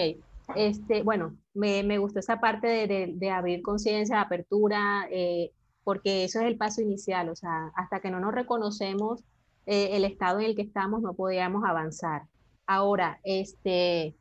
Este, 0.55 1.01
bueno, 1.03 1.35
me, 1.53 1.83
me 1.83 1.97
gustó 1.97 2.19
esa 2.19 2.39
parte 2.39 2.67
de, 2.67 3.13
de, 3.15 3.29
abrir 3.31 3.61
conciencia, 3.61 4.21
apertura, 4.21 5.07
eh, 5.09 5.51
porque 5.83 6.23
eso 6.23 6.39
es 6.39 6.45
el 6.45 6.57
paso 6.57 6.81
inicial. 6.81 7.29
O 7.29 7.35
sea, 7.35 7.71
hasta 7.75 7.99
que 7.99 8.11
no 8.11 8.19
nos 8.19 8.33
reconocemos 8.33 9.23
eh, 9.65 9.89
el 9.93 10.05
estado 10.05 10.39
en 10.39 10.45
el 10.47 10.55
que 10.55 10.61
estamos, 10.61 11.01
no 11.01 11.13
podíamos 11.13 11.63
avanzar. 11.65 12.23
Ahora, 12.67 13.19
este, 13.23 14.15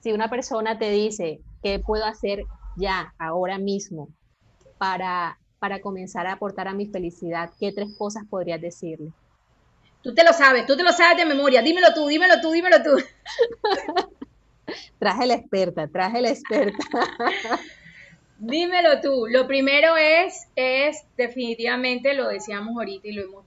si 0.00 0.12
una 0.12 0.28
persona 0.28 0.78
te 0.78 0.90
dice, 0.90 1.40
¿qué 1.62 1.78
puedo 1.78 2.04
hacer 2.04 2.44
ya, 2.76 3.14
ahora 3.18 3.58
mismo, 3.58 4.08
para, 4.78 5.38
para 5.62 5.80
comenzar 5.80 6.26
a 6.26 6.32
aportar 6.32 6.66
a 6.66 6.74
mi 6.74 6.86
felicidad? 6.86 7.52
¿Qué 7.60 7.70
tres 7.70 7.94
cosas 7.96 8.24
podrías 8.28 8.60
decirle? 8.60 9.12
Tú 10.02 10.12
te 10.12 10.24
lo 10.24 10.32
sabes, 10.32 10.66
tú 10.66 10.76
te 10.76 10.82
lo 10.82 10.90
sabes 10.90 11.18
de 11.18 11.24
memoria. 11.24 11.62
Dímelo 11.62 11.94
tú, 11.94 12.08
dímelo 12.08 12.40
tú, 12.42 12.50
dímelo 12.50 12.82
tú. 12.82 12.90
traje 14.98 15.24
la 15.24 15.34
experta, 15.34 15.86
traje 15.86 16.20
la 16.20 16.30
experta. 16.30 16.78
Dímelo 18.40 19.00
tú. 19.00 19.28
Lo 19.28 19.46
primero 19.46 19.96
es, 19.96 20.48
es 20.56 21.04
definitivamente, 21.16 22.14
lo 22.14 22.26
decíamos 22.26 22.76
ahorita 22.76 23.06
y 23.06 23.12
lo 23.12 23.22
hemos, 23.22 23.44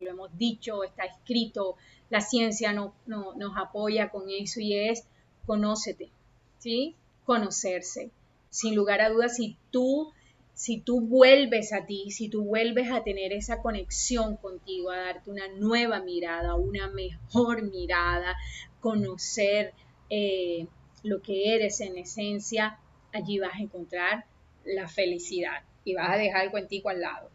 lo 0.00 0.10
hemos 0.10 0.38
dicho, 0.38 0.82
está 0.82 1.04
escrito, 1.04 1.76
la 2.08 2.22
ciencia 2.22 2.72
no, 2.72 2.94
nos 3.04 3.58
apoya 3.58 4.08
con 4.08 4.30
eso 4.30 4.60
y 4.60 4.78
es 4.78 5.04
conócete, 5.44 6.08
¿sí? 6.56 6.96
Conocerse. 7.26 8.08
Sin 8.48 8.74
lugar 8.74 9.02
a 9.02 9.10
dudas, 9.10 9.36
si 9.36 9.58
tú, 9.70 10.14
si 10.54 10.80
tú 10.80 11.00
vuelves 11.00 11.72
a 11.72 11.86
ti, 11.86 12.10
si 12.10 12.28
tú 12.28 12.44
vuelves 12.44 12.90
a 12.90 13.02
tener 13.02 13.32
esa 13.32 13.62
conexión 13.62 14.36
contigo, 14.36 14.90
a 14.90 14.98
darte 14.98 15.30
una 15.30 15.48
nueva 15.48 16.00
mirada, 16.00 16.54
una 16.54 16.88
mejor 16.88 17.62
mirada, 17.62 18.36
conocer 18.80 19.72
eh, 20.10 20.66
lo 21.02 21.22
que 21.22 21.54
eres 21.54 21.80
en 21.80 21.96
esencia, 21.96 22.78
allí 23.12 23.38
vas 23.38 23.54
a 23.54 23.62
encontrar 23.62 24.24
la 24.64 24.88
felicidad 24.88 25.62
y 25.84 25.94
vas 25.94 26.10
a 26.10 26.16
dejar 26.16 26.44
el 26.44 26.50
cuentico 26.50 26.90
al 26.90 27.00
lado. 27.00 27.30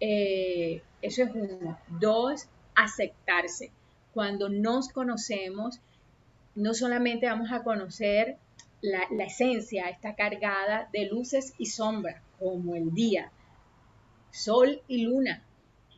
Eh, 0.00 0.82
eso 1.02 1.22
es 1.22 1.30
uno. 1.34 1.78
Dos, 2.00 2.48
aceptarse. 2.74 3.70
Cuando 4.12 4.48
nos 4.48 4.88
conocemos, 4.88 5.80
no 6.54 6.74
solamente 6.74 7.26
vamos 7.26 7.52
a 7.52 7.62
conocer 7.62 8.38
la, 8.80 9.24
esencia, 9.24 9.88
está 9.88 10.14
cargada 10.14 10.88
de 10.92 11.06
luces 11.06 11.54
y 11.58 11.66
sombras, 11.66 12.22
como 12.38 12.74
el 12.74 12.92
día, 12.92 13.30
sol 14.30 14.80
y 14.88 15.04
luna, 15.04 15.42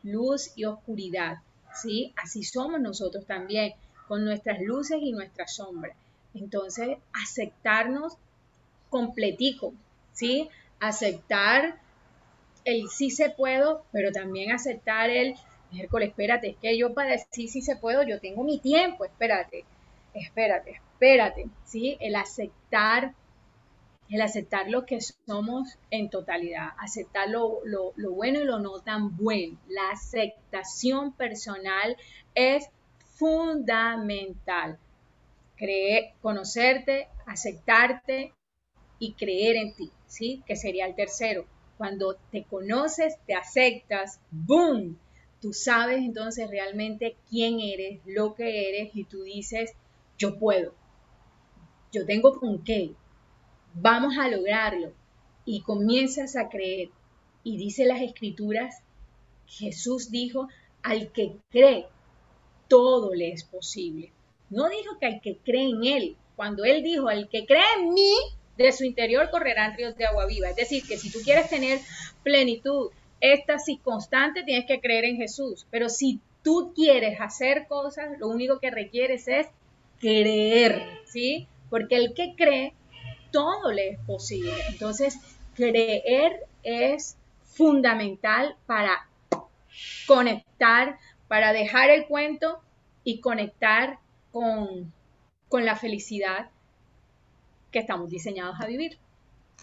luz 0.03 0.51
y 0.55 0.65
oscuridad. 0.65 1.39
¿sí? 1.73 2.13
Así 2.15 2.43
somos 2.43 2.79
nosotros 2.79 3.25
también, 3.25 3.73
con 4.07 4.25
nuestras 4.25 4.59
luces 4.61 4.99
y 5.01 5.11
nuestras 5.11 5.55
sombras. 5.55 5.95
Entonces, 6.33 6.97
aceptarnos 7.13 8.17
completico, 8.89 9.73
¿sí? 10.13 10.49
Aceptar 10.79 11.79
el 12.65 12.89
sí 12.89 13.11
se 13.11 13.29
puedo, 13.29 13.83
pero 13.91 14.11
también 14.11 14.51
aceptar 14.51 15.09
el, 15.09 15.35
miércoles, 15.71 16.09
espérate, 16.09 16.49
es 16.49 16.57
que 16.57 16.77
yo 16.77 16.93
para 16.93 17.11
decir 17.11 17.49
sí 17.49 17.61
se 17.61 17.75
puedo, 17.75 18.03
yo 18.03 18.19
tengo 18.19 18.43
mi 18.43 18.59
tiempo, 18.59 19.05
espérate, 19.05 19.65
espérate, 20.13 20.71
espérate, 20.71 21.47
¿sí? 21.65 21.97
El 21.99 22.15
aceptar 22.15 23.13
el 24.09 24.21
aceptar 24.21 24.69
lo 24.69 24.85
que 24.85 24.99
somos 25.01 25.77
en 25.91 26.09
totalidad, 26.09 26.69
aceptar 26.79 27.29
lo, 27.29 27.61
bueno 27.95 28.39
y 28.41 28.45
lo 28.45 28.59
no 28.59 28.81
tan 28.81 29.15
bueno. 29.15 29.59
La 29.67 29.91
aceptación 29.91 31.13
personal 31.13 31.95
es 32.33 32.67
fundamental. 33.15 34.79
Creer, 35.55 36.13
conocerte, 36.21 37.07
aceptarte 37.27 38.33
y 38.97 39.13
creer 39.13 39.57
en 39.57 39.75
ti, 39.75 39.91
¿sí? 40.07 40.43
Que 40.47 40.55
sería 40.55 40.87
el 40.87 40.95
tercero. 40.95 41.45
Cuando 41.77 42.15
te 42.31 42.43
conoces, 42.43 43.17
te 43.27 43.35
aceptas, 43.35 44.19
¡boom! 44.31 44.97
Tú 45.39 45.53
sabes 45.53 45.99
entonces 45.99 46.49
realmente 46.49 47.15
quién 47.29 47.59
eres, 47.59 48.01
lo 48.05 48.33
que 48.33 48.69
eres 48.69 48.93
y 48.93 49.05
tú 49.05 49.23
dices, 49.23 49.73
yo 50.17 50.37
puedo, 50.37 50.73
yo 51.93 52.05
tengo 52.05 52.37
con 52.37 52.61
qué, 52.63 52.93
vamos 53.73 54.17
a 54.17 54.27
lograrlo. 54.29 54.91
Y 55.45 55.61
comienzas 55.61 56.35
a 56.35 56.49
creer. 56.49 56.89
Y 57.43 57.57
dice 57.57 57.85
las 57.85 58.01
escrituras, 58.01 58.81
Jesús 59.47 60.11
dijo, 60.11 60.47
al 60.83 61.11
que 61.11 61.37
cree, 61.49 61.87
todo 62.67 63.13
le 63.13 63.31
es 63.31 63.43
posible. 63.43 64.11
No 64.49 64.69
dijo 64.69 64.97
que 64.99 65.05
al 65.05 65.21
que 65.21 65.37
cree 65.37 65.69
en 65.69 65.83
Él, 65.83 66.17
cuando 66.35 66.63
Él 66.65 66.83
dijo, 66.83 67.07
al 67.07 67.29
que 67.29 67.45
cree 67.45 67.63
en 67.79 67.93
mí, 67.93 68.13
de 68.57 68.71
su 68.73 68.83
interior 68.83 69.29
correrán 69.31 69.75
ríos 69.77 69.95
de 69.95 70.05
agua 70.05 70.25
viva. 70.25 70.49
Es 70.49 70.55
decir, 70.55 70.83
que 70.85 70.97
si 70.97 71.09
tú 71.09 71.19
quieres 71.23 71.49
tener 71.49 71.79
plenitud, 72.23 72.91
éxtasis 73.21 73.79
constante, 73.81 74.43
tienes 74.43 74.65
que 74.65 74.81
creer 74.81 75.05
en 75.05 75.15
Jesús. 75.15 75.65
Pero 75.71 75.87
si 75.89 76.19
tú 76.43 76.73
quieres 76.75 77.19
hacer 77.21 77.67
cosas, 77.67 78.19
lo 78.19 78.27
único 78.27 78.59
que 78.59 78.69
requieres 78.69 79.27
es 79.27 79.47
creer, 79.99 80.83
¿sí? 81.05 81.47
Porque 81.69 81.95
el 81.95 82.13
que 82.13 82.35
cree 82.35 82.73
todo 83.31 83.71
le 83.71 83.89
es 83.89 83.99
posible. 83.99 84.53
Entonces, 84.69 85.17
creer 85.55 86.47
es 86.63 87.17
fundamental 87.43 88.55
para 88.65 89.07
conectar, 90.07 90.97
para 91.27 91.53
dejar 91.53 91.89
el 91.89 92.07
cuento 92.07 92.59
y 93.03 93.21
conectar 93.21 93.99
con, 94.31 94.91
con 95.47 95.65
la 95.65 95.75
felicidad 95.75 96.49
que 97.71 97.79
estamos 97.79 98.09
diseñados 98.09 98.59
a 98.59 98.65
vivir. 98.65 98.97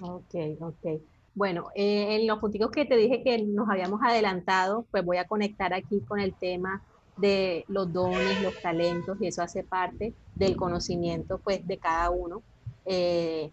Ok, 0.01 0.35
ok. 0.61 1.01
Bueno, 1.35 1.67
eh, 1.75 2.17
en 2.17 2.27
los 2.27 2.39
puntos 2.39 2.71
que 2.71 2.87
te 2.87 2.97
dije 2.97 3.23
que 3.23 3.43
nos 3.43 3.69
habíamos 3.69 4.01
adelantado, 4.03 4.87
pues 4.91 5.05
voy 5.05 5.19
a 5.19 5.27
conectar 5.27 5.75
aquí 5.75 6.01
con 6.01 6.19
el 6.19 6.35
tema 6.35 6.83
de 7.17 7.65
los 7.69 7.93
dones, 7.93 8.43
los 8.43 8.61
talentos, 8.61 9.19
y 9.21 9.27
eso 9.27 9.43
hace 9.43 9.63
parte 9.63 10.15
del 10.35 10.57
conocimiento 10.57 11.39
pues 11.39 11.67
de 11.67 11.79
cada 11.79 12.11
uno. 12.11 12.43
Eh, 12.87 13.51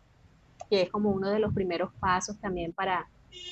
que 0.69 0.83
es 0.83 0.89
como 0.89 1.11
uno 1.11 1.29
de 1.29 1.39
los 1.39 1.53
primeros 1.53 1.91
pasos 1.99 2.39
también 2.39 2.73
para, 2.73 3.07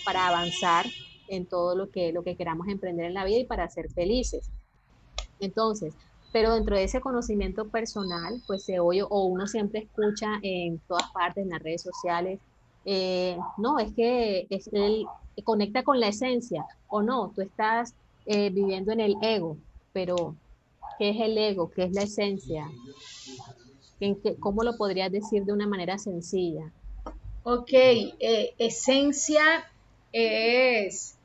para 0.05 0.27
avanzar 0.27 0.85
en 1.27 1.45
todo 1.45 1.75
lo 1.75 1.89
que, 1.89 2.11
lo 2.11 2.23
que 2.23 2.35
queramos 2.35 2.67
emprender 2.67 3.05
en 3.05 3.13
la 3.13 3.25
vida 3.25 3.39
y 3.39 3.45
para 3.45 3.69
ser 3.69 3.89
felices. 3.89 4.49
Entonces, 5.39 5.93
pero 6.31 6.53
dentro 6.55 6.75
de 6.75 6.83
ese 6.83 7.01
conocimiento 7.01 7.69
personal, 7.69 8.41
pues 8.47 8.63
se 8.63 8.79
oye 8.79 9.03
o 9.03 9.25
uno 9.25 9.47
siempre 9.47 9.81
escucha 9.81 10.39
en 10.41 10.79
todas 10.87 11.11
partes, 11.11 11.43
en 11.43 11.49
las 11.49 11.61
redes 11.61 11.81
sociales, 11.81 12.39
eh, 12.85 13.37
no, 13.57 13.79
es 13.79 13.93
que 13.93 14.47
es, 14.49 14.69
él 14.71 15.05
conecta 15.43 15.83
con 15.83 15.99
la 15.99 16.07
esencia, 16.07 16.65
o 16.87 17.01
no, 17.01 17.31
tú 17.35 17.41
estás 17.41 17.93
eh, 18.25 18.49
viviendo 18.49 18.91
en 18.91 18.99
el 18.99 19.15
ego, 19.21 19.57
pero 19.93 20.35
¿qué 20.97 21.09
es 21.09 21.17
el 21.19 21.37
ego? 21.37 21.69
¿Qué 21.69 21.83
es 21.83 21.93
la 21.93 22.03
esencia? 22.03 22.67
¿Cómo 24.39 24.63
lo 24.63 24.77
podrías 24.77 25.11
decir 25.11 25.43
de 25.43 25.53
una 25.53 25.67
manera 25.67 25.97
sencilla? 25.97 26.71
Ok, 27.43 27.69
eh, 27.71 28.53
esencia 28.57 29.43
es, 30.11 31.17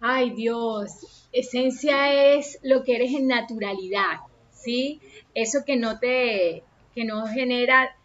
ay 0.00 0.30
Dios, 0.30 1.26
esencia 1.32 2.34
es 2.34 2.58
lo 2.62 2.84
que 2.84 2.96
eres 2.96 3.12
en 3.12 3.26
naturalidad, 3.26 4.20
¿sí? 4.52 5.00
Eso 5.34 5.60
que 5.66 5.76
no 5.76 5.98
te, 5.98 6.62
que 6.94 7.04
no 7.04 7.26
genera 7.26 7.96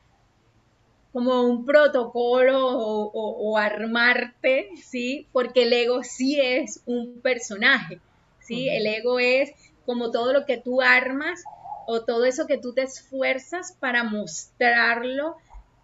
como 1.13 1.43
un 1.43 1.65
protocolo 1.65 2.67
o, 2.67 3.57
armarte, 3.57 4.69
¿sí? 4.81 5.27
Porque 5.31 5.63
el 5.63 5.73
ego 5.73 6.03
sí 6.03 6.39
es 6.39 6.81
un 6.85 7.19
personaje, 7.21 7.99
¿sí? 8.39 8.69
El 8.69 8.87
ego 8.87 9.19
es 9.19 9.51
como 9.85 10.11
todo 10.11 10.31
lo 10.33 10.45
que 10.45 10.57
tú 10.57 10.81
armas 10.81 11.43
o 11.87 12.03
todo 12.03 12.25
eso 12.25 12.47
que 12.47 12.57
tú 12.57 12.73
te 12.73 12.83
esfuerzas 12.83 13.73
para 13.79 14.03
mostrarlo, 14.03 15.37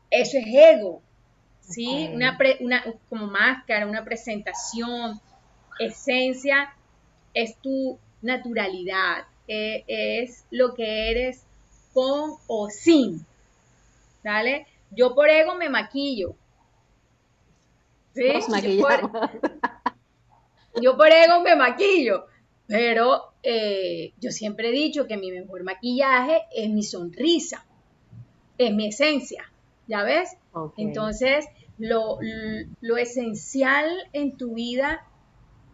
eso 0.10 0.38
es 0.38 0.46
ego, 0.48 1.02
¿sí? 1.62 2.10
Una, 2.14 2.38
como 3.10 3.28
máscara, 3.28 3.88
una 3.88 4.04
presentación, 4.06 5.20
esencia, 5.80 6.74
es 7.34 7.58
tu 7.58 8.00
naturalidad, 8.22 9.26
e, 9.48 9.84
es 9.88 10.46
lo 10.52 10.74
que 10.74 11.12
eres 11.12 11.44
con 11.94 12.36
o 12.48 12.70
sin, 12.70 13.26
¿vale? 14.24 14.68
Yo 14.92 15.14
por 15.14 15.30
ego 15.30 15.56
me 15.56 15.70
maquillo. 15.70 16.36
¿Sí? 18.14 18.32
Yo 20.82 20.96
por, 20.96 21.12
ego 21.12 21.42
me 21.42 21.56
maquillo, 21.56 22.26
pero 22.68 23.32
eh, 23.44 24.14
yo 24.20 24.32
siempre 24.32 24.70
he 24.70 24.72
dicho 24.72 25.08
que 25.08 25.18
mi 25.18 25.32
mejor 25.32 25.64
maquillaje 25.64 26.44
es 26.54 26.70
mi 26.70 26.84
sonrisa, 26.84 27.66
es 28.58 28.74
mi 28.74 28.88
esencia, 28.88 29.52
¿ya 29.88 30.04
ves? 30.04 30.38
Entonces, 30.78 31.46
lo, 31.78 32.20
lo 32.82 32.98
esencial 32.98 33.90
en 34.12 34.36
tu 34.36 34.56
vida 34.56 35.06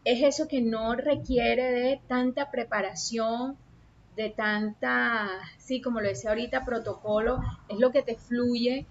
es 0.06 0.21
eso 0.21 0.47
que 0.47 0.62
no 0.62 0.95
requiere 0.95 1.71
de 1.71 2.01
tanta 2.08 2.51
preparación, 2.51 3.58
de 4.15 4.29
tanta, 4.29 5.29
sí, 5.58 5.82
como 5.82 6.01
lo 6.01 6.10
decía 6.10 6.32
ahorita, 6.32 6.65
protocolo, 6.65 7.39
es 7.69 7.79
lo 7.79 7.91
que 7.91 8.03
te 8.03 8.15
fluye, 8.15 8.86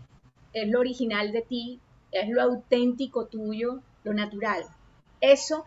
es 0.52 0.68
lo 0.68 0.80
original 0.80 1.32
de 1.32 1.42
ti, 1.42 1.80
es 2.10 2.28
lo 2.28 2.42
auténtico 2.42 3.26
tuyo, 3.26 3.80
lo 4.04 4.12
natural. 4.12 4.64
Eso 5.20 5.64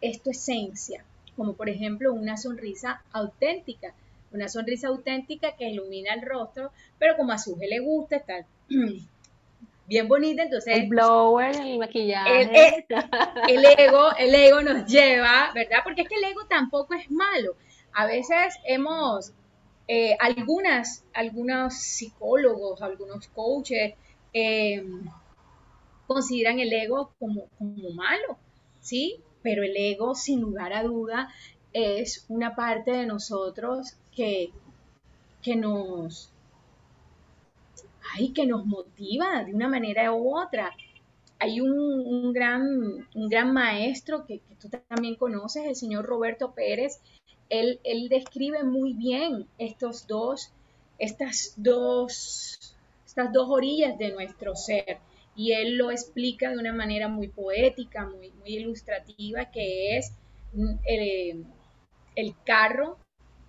es 0.00 0.22
tu 0.22 0.30
esencia, 0.30 1.04
como 1.38 1.54
por 1.54 1.70
ejemplo 1.70 2.12
una 2.12 2.36
sonrisa 2.36 3.02
auténtica, 3.12 3.94
una 4.30 4.50
sonrisa 4.50 4.88
auténtica 4.88 5.56
que 5.56 5.70
ilumina 5.70 6.12
el 6.12 6.20
rostro, 6.20 6.70
pero 6.98 7.16
como 7.16 7.32
a 7.32 7.38
Suje 7.38 7.66
le 7.66 7.80
gusta 7.80 8.16
estar 8.16 8.44
bien 9.86 10.06
bonita, 10.06 10.42
entonces... 10.42 10.76
El 10.76 10.88
blower, 10.88 11.56
el 11.56 11.78
maquillaje. 11.78 12.84
El, 13.48 13.64
ego, 13.64 14.10
el 14.18 14.34
ego 14.34 14.60
nos 14.60 14.84
lleva, 14.84 15.50
¿verdad? 15.54 15.78
Porque 15.82 16.02
es 16.02 16.08
que 16.08 16.16
el 16.16 16.24
ego 16.24 16.44
tampoco 16.46 16.92
es 16.92 17.10
malo. 17.10 17.54
A 17.94 18.04
veces 18.04 18.54
hemos, 18.66 19.32
eh, 19.86 20.14
algunas, 20.20 21.06
algunos 21.14 21.72
psicólogos, 21.74 22.82
algunos 22.82 23.28
coaches, 23.28 23.94
Em, 24.32 25.10
consideran 26.06 26.60
el 26.60 26.72
ego 26.72 27.12
como, 27.18 27.48
como 27.58 27.90
malo, 27.90 28.38
¿sí? 28.80 29.20
Pero 29.42 29.62
el 29.62 29.76
ego, 29.76 30.14
sin 30.14 30.40
lugar 30.40 30.72
a 30.72 30.82
duda, 30.82 31.28
es 31.72 32.24
una 32.28 32.54
parte 32.54 32.90
de 32.90 33.06
nosotros 33.06 33.96
que, 34.14 34.50
que 35.42 35.56
nos, 35.56 36.32
ay, 38.14 38.30
que 38.32 38.46
nos 38.46 38.66
motiva 38.66 39.44
de 39.44 39.54
una 39.54 39.68
manera 39.68 40.12
u 40.12 40.36
otra. 40.36 40.72
Hay 41.38 41.60
un, 41.60 42.32
gran, 42.32 43.06
un 43.14 43.28
gran 43.28 43.52
maestro 43.52 44.26
que, 44.26 44.40
que, 44.40 44.54
tú 44.56 44.68
también 44.88 45.14
conoces, 45.14 45.66
el 45.66 45.76
señor 45.76 46.04
Roberto 46.04 46.52
Pérez. 46.52 47.00
Él, 47.48 47.80
él 47.84 48.08
describe 48.08 48.64
muy 48.64 48.92
bien 48.92 49.46
estos 49.56 50.06
dos, 50.06 50.52
estas 50.98 51.54
dos 51.56 52.74
estas 53.18 53.32
dos 53.32 53.48
orillas 53.50 53.98
de 53.98 54.12
nuestro 54.12 54.54
ser. 54.54 54.98
Y 55.38 55.52
él 55.52 55.76
lo 55.76 55.92
explica 55.92 56.50
de 56.50 56.58
una 56.58 56.72
manera 56.72 57.06
muy 57.06 57.28
poética, 57.28 58.04
muy, 58.04 58.32
muy 58.32 58.56
ilustrativa, 58.56 59.52
que 59.52 59.96
es 59.96 60.12
mm, 60.52 60.74
el, 62.16 62.34
carro 62.44 62.98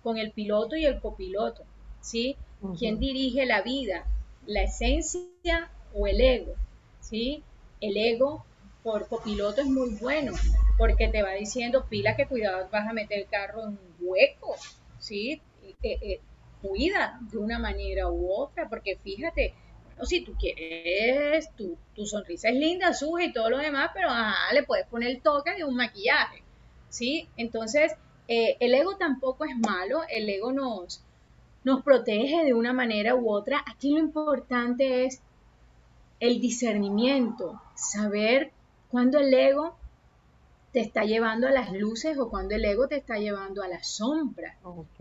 con 0.00 0.16
el 0.16 0.30
piloto 0.30 0.76
y 0.76 0.86
el 0.86 1.00
copiloto, 1.00 1.64
¿sí? 2.00 2.36
¿Quién 2.78 3.00
dirige 3.00 3.44
la 3.44 3.62
vida? 3.62 4.06
¿La 4.46 4.62
esencia 4.62 5.72
o 5.92 6.06
el 6.06 6.20
ego? 6.20 6.54
¿Sí? 7.00 7.42
El 7.80 7.96
ego 7.96 8.44
por 8.84 9.08
copiloto 9.08 9.60
es 9.60 9.66
muy 9.66 9.90
bueno, 9.96 10.32
porque 10.78 11.08
te 11.08 11.24
va 11.24 11.32
diciendo, 11.32 11.86
pila 11.90 12.14
que 12.14 12.26
cuidado 12.26 12.68
vas 12.70 12.88
a 12.88 12.92
meter 12.92 13.18
el 13.18 13.26
carro 13.26 13.62
en 13.62 13.70
un 13.70 13.94
hueco, 13.98 14.54
¿sí? 15.00 15.42
Eh, 15.82 15.98
eh, 16.02 16.20
cuida 16.62 17.18
de 17.32 17.38
una 17.38 17.58
manera 17.58 18.08
u 18.08 18.32
otra, 18.32 18.68
porque 18.68 18.96
fíjate, 19.02 19.54
si 20.04 20.22
tú 20.22 20.34
quieres, 20.38 21.50
tu, 21.56 21.76
tu 21.94 22.06
sonrisa 22.06 22.48
es 22.48 22.56
linda, 22.56 22.92
suja 22.92 23.24
y 23.24 23.32
todo 23.32 23.50
lo 23.50 23.58
demás, 23.58 23.90
pero 23.94 24.08
le 24.52 24.62
puedes 24.62 24.86
poner 24.86 25.10
el 25.10 25.22
toque 25.22 25.54
de 25.54 25.64
un 25.64 25.76
maquillaje, 25.76 26.42
¿sí? 26.88 27.28
Entonces, 27.36 27.92
eh, 28.28 28.56
el 28.60 28.74
ego 28.74 28.96
tampoco 28.96 29.44
es 29.44 29.56
malo, 29.56 30.02
el 30.08 30.28
ego 30.28 30.52
nos, 30.52 31.02
nos 31.64 31.82
protege 31.82 32.44
de 32.44 32.54
una 32.54 32.72
manera 32.72 33.14
u 33.14 33.30
otra. 33.30 33.64
Aquí 33.66 33.90
lo 33.90 33.98
importante 33.98 35.04
es 35.04 35.20
el 36.20 36.40
discernimiento, 36.40 37.60
saber 37.74 38.52
cuándo 38.90 39.18
el 39.18 39.32
ego 39.32 39.74
te 40.72 40.80
está 40.80 41.04
llevando 41.04 41.48
a 41.48 41.50
las 41.50 41.72
luces 41.72 42.18
o 42.18 42.30
cuando 42.30 42.54
el 42.54 42.64
ego 42.64 42.86
te 42.86 42.96
está 42.96 43.18
llevando 43.18 43.62
a 43.62 43.68
la 43.68 43.82
sombra. 43.82 44.56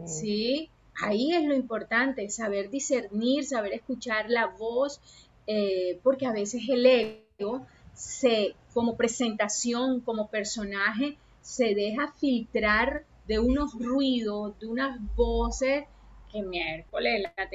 ¿Sí? 0.05 0.69
Ahí 1.01 1.33
es 1.33 1.43
lo 1.43 1.55
importante, 1.55 2.29
saber 2.29 2.69
discernir, 2.69 3.45
saber 3.45 3.73
escuchar 3.73 4.29
la 4.29 4.47
voz, 4.47 4.99
eh, 5.47 5.99
porque 6.03 6.25
a 6.25 6.33
veces 6.33 6.63
el 6.69 6.85
ego 6.85 7.65
se, 7.93 8.55
como 8.73 8.97
presentación, 8.97 10.01
como 10.01 10.29
personaje, 10.29 11.17
se 11.41 11.73
deja 11.73 12.13
filtrar 12.19 13.05
de 13.27 13.39
unos 13.39 13.73
ruidos, 13.73 14.59
de 14.59 14.67
unas 14.67 14.99
voces 15.15 15.85
que 16.31 16.41
miércoles 16.41 17.23
la 17.23 17.49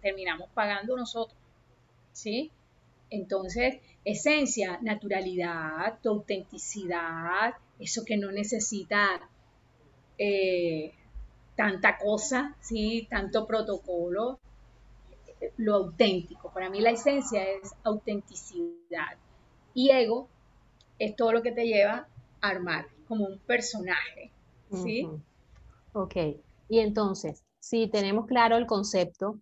terminamos 0.00 0.48
pagando 0.54 0.96
nosotros. 0.96 1.38
¿Sí? 2.12 2.50
Entonces, 3.10 3.78
esencia, 4.04 4.78
naturalidad, 4.82 5.98
tu 6.02 6.10
autenticidad, 6.10 7.54
eso 7.78 8.04
que 8.04 8.16
no 8.16 8.30
necesita 8.30 9.28
eh, 10.18 10.92
tanta 11.60 11.98
cosa, 11.98 12.56
¿sí? 12.62 13.06
tanto 13.10 13.46
protocolo, 13.46 14.40
lo 15.58 15.74
auténtico. 15.74 16.50
Para 16.50 16.70
mí 16.70 16.80
la 16.80 16.88
esencia 16.88 17.42
es 17.44 17.74
autenticidad. 17.84 19.18
Y 19.74 19.90
ego 19.90 20.26
es 20.98 21.14
todo 21.16 21.32
lo 21.32 21.42
que 21.42 21.52
te 21.52 21.66
lleva 21.66 22.08
a 22.40 22.48
armar 22.48 22.86
como 23.06 23.26
un 23.26 23.38
personaje. 23.40 24.30
¿sí? 24.72 25.06
Ok. 25.92 26.16
Y 26.70 26.78
entonces, 26.78 27.44
si 27.58 27.88
tenemos 27.88 28.24
claro 28.26 28.56
el 28.56 28.64
concepto, 28.66 29.38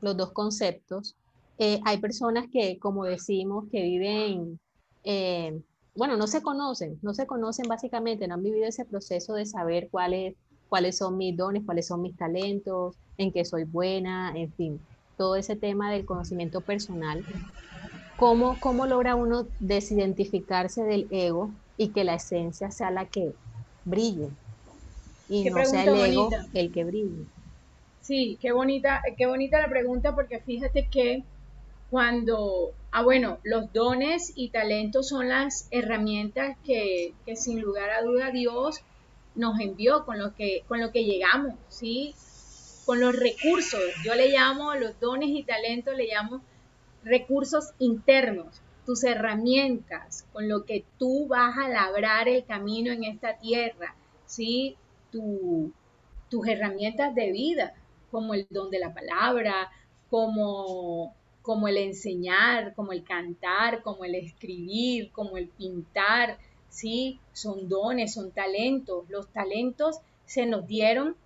los 0.00 0.16
dos 0.16 0.32
conceptos, 0.32 1.14
eh, 1.58 1.78
hay 1.84 1.98
personas 1.98 2.46
que, 2.50 2.80
como 2.80 3.04
decimos, 3.04 3.66
que 3.70 3.82
viven, 3.82 4.58
eh, 5.04 5.62
bueno, 5.94 6.16
no 6.16 6.26
se 6.26 6.42
conocen, 6.42 6.98
no 7.02 7.14
se 7.14 7.28
conocen 7.28 7.68
básicamente, 7.68 8.26
no 8.26 8.34
han 8.34 8.42
vivido 8.42 8.66
ese 8.66 8.84
proceso 8.84 9.34
de 9.34 9.46
saber 9.46 9.90
cuáles, 9.92 10.34
cuáles 10.68 10.98
son 10.98 11.16
mis 11.16 11.36
dones, 11.36 11.62
cuáles 11.64 11.86
son 11.86 12.02
mis 12.02 12.16
talentos, 12.16 12.96
en 13.18 13.32
qué 13.32 13.44
soy 13.44 13.64
buena, 13.64 14.32
en 14.34 14.52
fin, 14.52 14.80
todo 15.16 15.36
ese 15.36 15.56
tema 15.56 15.92
del 15.92 16.04
conocimiento 16.04 16.60
personal. 16.60 17.24
¿Cómo, 18.18 18.56
cómo 18.60 18.86
logra 18.86 19.14
uno 19.14 19.46
desidentificarse 19.60 20.82
del 20.82 21.06
ego 21.10 21.50
y 21.76 21.88
que 21.88 22.04
la 22.04 22.14
esencia 22.14 22.70
sea 22.70 22.90
la 22.90 23.04
que 23.06 23.32
brille? 23.84 24.28
Y 25.28 25.50
no 25.50 25.64
sea 25.64 25.84
el 25.84 26.12
ego 26.12 26.30
el 26.54 26.72
que 26.72 26.84
brille. 26.84 27.26
Sí, 28.00 28.38
qué 28.40 28.52
bonita, 28.52 29.02
qué 29.18 29.26
bonita 29.26 29.60
la 29.60 29.68
pregunta 29.68 30.14
porque 30.14 30.38
fíjate 30.38 30.88
que 30.90 31.24
cuando, 31.90 32.70
ah 32.92 33.02
bueno, 33.02 33.38
los 33.44 33.72
dones 33.72 34.32
y 34.34 34.50
talentos 34.50 35.08
son 35.08 35.28
las 35.28 35.68
herramientas 35.70 36.56
que, 36.64 37.14
sin 37.34 37.60
lugar 37.60 37.90
a 37.90 38.02
duda 38.02 38.30
Dios 38.30 38.80
nos 39.36 39.60
envió, 39.60 40.04
con 40.04 40.18
lo 40.18 40.34
que, 40.34 40.64
con 40.68 40.80
lo 40.80 40.90
que 40.90 41.04
llegamos, 41.04 41.54
¿sí? 41.68 42.14
Con 42.84 43.00
los 43.00 43.14
recursos, 43.14 43.80
yo 44.04 44.14
le 44.14 44.30
llamo 44.30 44.74
los 44.74 44.98
dones 45.00 45.30
y 45.30 45.42
talentos, 45.42 45.96
le 45.96 46.06
llamo 46.06 46.40
recursos 47.04 47.72
internos, 47.78 48.60
tus 48.84 49.04
herramientas, 49.04 50.26
con 50.32 50.48
lo 50.48 50.64
que 50.64 50.84
tú 50.98 51.26
vas 51.26 51.56
a 51.58 51.68
labrar 51.68 52.28
el 52.28 52.44
camino 52.44 52.92
en 52.92 53.04
esta 53.04 53.38
tierra, 53.38 53.94
¿sí? 54.26 54.76
tus 55.10 56.46
herramientas 56.48 57.14
de 57.14 57.32
vida, 57.32 57.74
como 58.10 58.34
el 58.34 58.46
don 58.50 58.70
de 58.70 58.78
la 58.78 58.92
palabra, 58.92 59.70
como 60.10 61.14
como 61.46 61.68
el 61.68 61.76
enseñar, 61.76 62.74
como 62.74 62.90
el 62.90 63.04
cantar, 63.04 63.82
como 63.82 64.04
el 64.04 64.16
escribir, 64.16 65.12
como 65.12 65.36
el 65.36 65.46
pintar, 65.46 66.38
¿sí? 66.68 67.20
Son 67.32 67.68
dones, 67.68 68.14
son 68.14 68.30
talentos. 68.30 69.08
Los 69.08 69.28
talentos 69.32 70.00
se 70.24 70.46
nos 70.46 70.66
dieron 70.66 71.16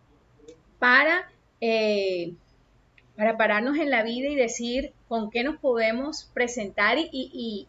para, 0.78 1.30
eh, 1.60 2.34
para 3.16 3.36
pararnos 3.36 3.78
en 3.78 3.90
la 3.90 4.02
vida 4.02 4.28
y 4.28 4.34
decir 4.34 4.92
con 5.08 5.30
qué 5.30 5.42
nos 5.42 5.58
podemos 5.58 6.30
presentar 6.34 6.98
y, 6.98 7.66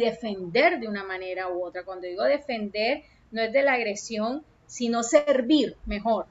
defender 0.00 0.80
de 0.80 0.88
una 0.88 1.04
manera 1.04 1.48
u 1.48 1.64
otra. 1.64 1.84
Cuando 1.84 2.06
digo 2.06 2.24
defender, 2.24 3.02
no 3.30 3.40
es 3.40 3.52
de 3.52 3.62
la 3.62 3.74
agresión, 3.74 4.44
sino 4.66 5.02
servir 5.02 5.76
mejor. 5.86 6.26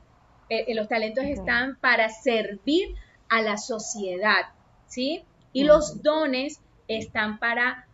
Eh, 0.50 0.66
eh, 0.68 0.76
los 0.76 0.90
talentos 0.90 1.24
están 1.24 1.78
para 1.78 2.10
servir 2.10 2.96
a 3.30 3.42
la 3.42 3.58
sociedad, 3.58 4.52
¿sí? 4.88 5.24
Y 5.54 5.64
los 5.64 6.04
dones 6.04 6.60
están 6.88 7.40
para 7.40 7.88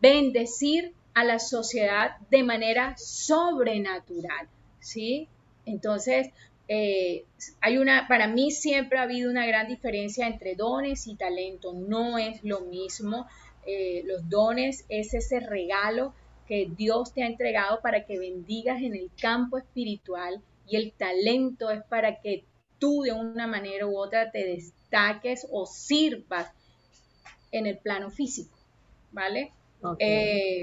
bendecir 0.00 0.92
a 1.20 1.24
la 1.24 1.38
sociedad 1.38 2.16
de 2.30 2.42
manera 2.42 2.96
sobrenatural, 2.96 4.48
¿sí? 4.80 5.28
Entonces, 5.66 6.30
eh, 6.66 7.24
hay 7.60 7.76
una, 7.76 8.08
para 8.08 8.26
mí 8.26 8.50
siempre 8.50 8.98
ha 8.98 9.02
habido 9.02 9.30
una 9.30 9.44
gran 9.44 9.68
diferencia 9.68 10.26
entre 10.26 10.54
dones 10.54 11.06
y 11.06 11.16
talento, 11.16 11.74
no 11.74 12.16
es 12.16 12.42
lo 12.42 12.60
mismo. 12.60 13.26
Eh, 13.66 14.02
los 14.06 14.28
dones 14.30 14.86
es 14.88 15.12
ese 15.12 15.40
regalo 15.40 16.14
que 16.48 16.70
Dios 16.74 17.12
te 17.12 17.22
ha 17.22 17.26
entregado 17.26 17.80
para 17.82 18.06
que 18.06 18.18
bendigas 18.18 18.80
en 18.80 18.94
el 18.94 19.10
campo 19.20 19.58
espiritual 19.58 20.40
y 20.66 20.76
el 20.76 20.92
talento 20.92 21.70
es 21.70 21.82
para 21.84 22.20
que 22.20 22.44
tú 22.78 23.02
de 23.02 23.12
una 23.12 23.46
manera 23.46 23.86
u 23.86 23.98
otra 23.98 24.30
te 24.30 24.44
destaques 24.46 25.46
o 25.50 25.66
sirvas 25.66 26.50
en 27.52 27.66
el 27.66 27.76
plano 27.76 28.10
físico, 28.10 28.56
¿vale? 29.12 29.52
Eh, 29.98 30.62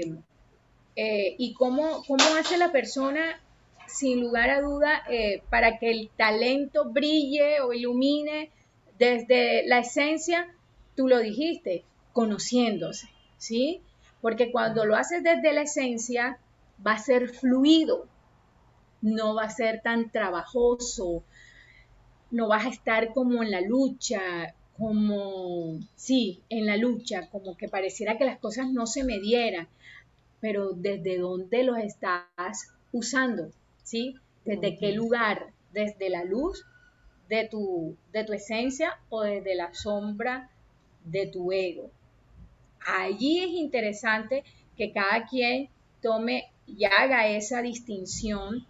eh, 1.00 1.36
y 1.38 1.54
cómo, 1.54 2.02
cómo 2.08 2.24
hace 2.40 2.58
la 2.58 2.72
persona, 2.72 3.40
sin 3.86 4.20
lugar 4.20 4.50
a 4.50 4.60
duda, 4.60 5.04
eh, 5.08 5.44
para 5.48 5.78
que 5.78 5.92
el 5.92 6.10
talento 6.16 6.90
brille 6.90 7.60
o 7.60 7.72
ilumine 7.72 8.50
desde 8.98 9.64
la 9.68 9.78
esencia, 9.78 10.52
tú 10.96 11.06
lo 11.06 11.20
dijiste, 11.20 11.84
conociéndose, 12.12 13.06
¿sí? 13.36 13.80
Porque 14.20 14.50
cuando 14.50 14.86
lo 14.86 14.96
haces 14.96 15.22
desde 15.22 15.52
la 15.52 15.62
esencia, 15.62 16.40
va 16.84 16.94
a 16.94 16.98
ser 16.98 17.28
fluido, 17.28 18.08
no 19.00 19.36
va 19.36 19.44
a 19.44 19.50
ser 19.50 19.82
tan 19.82 20.10
trabajoso, 20.10 21.22
no 22.32 22.48
vas 22.48 22.66
a 22.66 22.70
estar 22.70 23.12
como 23.12 23.44
en 23.44 23.52
la 23.52 23.60
lucha, 23.60 24.20
como, 24.76 25.78
sí, 25.94 26.42
en 26.48 26.66
la 26.66 26.76
lucha, 26.76 27.28
como 27.30 27.56
que 27.56 27.68
pareciera 27.68 28.18
que 28.18 28.24
las 28.24 28.40
cosas 28.40 28.72
no 28.72 28.88
se 28.88 29.04
me 29.04 29.20
dieran, 29.20 29.68
pero 30.40 30.72
desde 30.72 31.18
dónde 31.18 31.64
los 31.64 31.78
estás 31.78 32.72
usando, 32.92 33.50
¿sí? 33.82 34.14
¿Desde 34.44 34.76
qué 34.78 34.92
lugar? 34.92 35.48
¿Desde 35.72 36.10
la 36.10 36.24
luz 36.24 36.64
de 37.28 37.46
tu, 37.48 37.96
de 38.12 38.24
tu 38.24 38.32
esencia 38.32 38.98
o 39.10 39.22
desde 39.22 39.54
la 39.54 39.74
sombra 39.74 40.50
de 41.04 41.26
tu 41.26 41.52
ego? 41.52 41.90
Allí 42.86 43.40
es 43.40 43.50
interesante 43.50 44.44
que 44.76 44.92
cada 44.92 45.26
quien 45.26 45.68
tome 46.00 46.50
y 46.66 46.84
haga 46.84 47.28
esa 47.28 47.62
distinción, 47.62 48.66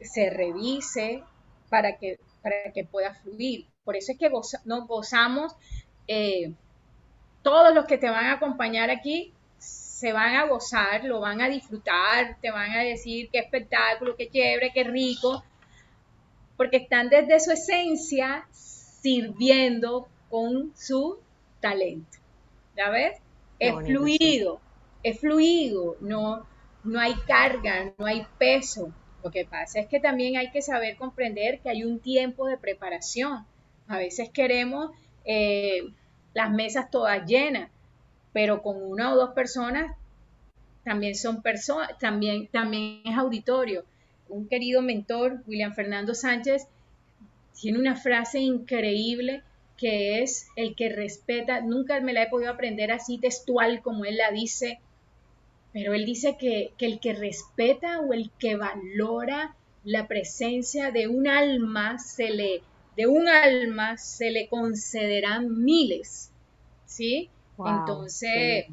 se 0.00 0.30
revise 0.30 1.22
para 1.70 1.96
que, 1.96 2.18
para 2.42 2.72
que 2.74 2.84
pueda 2.84 3.14
fluir. 3.14 3.66
Por 3.84 3.96
eso 3.96 4.12
es 4.12 4.18
que 4.18 4.30
nos 4.64 4.86
gozamos, 4.86 5.54
eh, 6.08 6.52
todos 7.42 7.74
los 7.74 7.86
que 7.86 7.98
te 7.98 8.10
van 8.10 8.26
a 8.26 8.34
acompañar 8.34 8.90
aquí 8.90 9.32
se 9.96 10.12
van 10.12 10.34
a 10.34 10.44
gozar, 10.44 11.04
lo 11.04 11.20
van 11.20 11.40
a 11.40 11.48
disfrutar, 11.48 12.36
te 12.42 12.50
van 12.50 12.70
a 12.72 12.82
decir 12.82 13.30
qué 13.32 13.38
espectáculo, 13.38 14.14
qué 14.14 14.28
chévere, 14.28 14.70
qué 14.74 14.84
rico, 14.84 15.42
porque 16.58 16.76
están 16.76 17.08
desde 17.08 17.40
su 17.40 17.52
esencia 17.52 18.46
sirviendo 18.52 20.06
con 20.28 20.76
su 20.76 21.18
talento. 21.60 22.18
¿Ya 22.76 22.90
ves? 22.90 23.16
es 23.58 23.74
fluido, 23.86 24.60
es 25.02 25.18
fluido, 25.18 25.96
no, 26.02 26.46
no 26.84 27.00
hay 27.00 27.14
carga, 27.26 27.94
no 27.96 28.04
hay 28.04 28.26
peso. 28.36 28.92
Lo 29.24 29.30
que 29.30 29.46
pasa 29.46 29.80
es 29.80 29.86
que 29.86 29.98
también 29.98 30.36
hay 30.36 30.50
que 30.50 30.60
saber 30.60 30.98
comprender 30.98 31.60
que 31.60 31.70
hay 31.70 31.84
un 31.84 32.00
tiempo 32.00 32.46
de 32.46 32.58
preparación. 32.58 33.46
A 33.88 33.96
veces 33.96 34.28
queremos 34.28 34.90
eh, 35.24 35.84
las 36.34 36.50
mesas 36.50 36.90
todas 36.90 37.24
llenas, 37.24 37.70
pero 38.36 38.60
con 38.60 38.82
una 38.82 39.14
o 39.14 39.16
dos 39.16 39.30
personas 39.30 39.96
también 40.84 41.14
son 41.14 41.40
personas, 41.40 41.98
también, 41.98 42.48
también 42.48 43.00
es 43.06 43.16
auditorio. 43.16 43.86
Un 44.28 44.46
querido 44.46 44.82
mentor, 44.82 45.42
William 45.46 45.72
Fernando 45.72 46.12
Sánchez, 46.12 46.66
tiene 47.58 47.78
una 47.78 47.96
frase 47.96 48.40
increíble 48.40 49.42
que 49.78 50.22
es 50.22 50.48
el 50.54 50.74
que 50.74 50.90
respeta, 50.90 51.62
nunca 51.62 51.98
me 52.02 52.12
la 52.12 52.24
he 52.24 52.28
podido 52.28 52.50
aprender 52.50 52.92
así 52.92 53.16
textual 53.16 53.80
como 53.80 54.04
él 54.04 54.18
la 54.18 54.30
dice, 54.30 54.80
pero 55.72 55.94
él 55.94 56.04
dice 56.04 56.36
que, 56.38 56.72
que 56.76 56.84
el 56.84 57.00
que 57.00 57.14
respeta 57.14 58.00
o 58.00 58.12
el 58.12 58.30
que 58.38 58.56
valora 58.56 59.56
la 59.82 60.08
presencia 60.08 60.90
de 60.90 61.08
un 61.08 61.26
alma 61.26 61.98
se 61.98 62.28
le 62.28 62.60
de 62.98 63.06
un 63.06 63.28
alma 63.28 63.96
se 63.96 64.30
le 64.30 64.46
concederán 64.48 65.64
miles, 65.64 66.30
¿sí? 66.84 67.30
Entonces, 67.58 68.66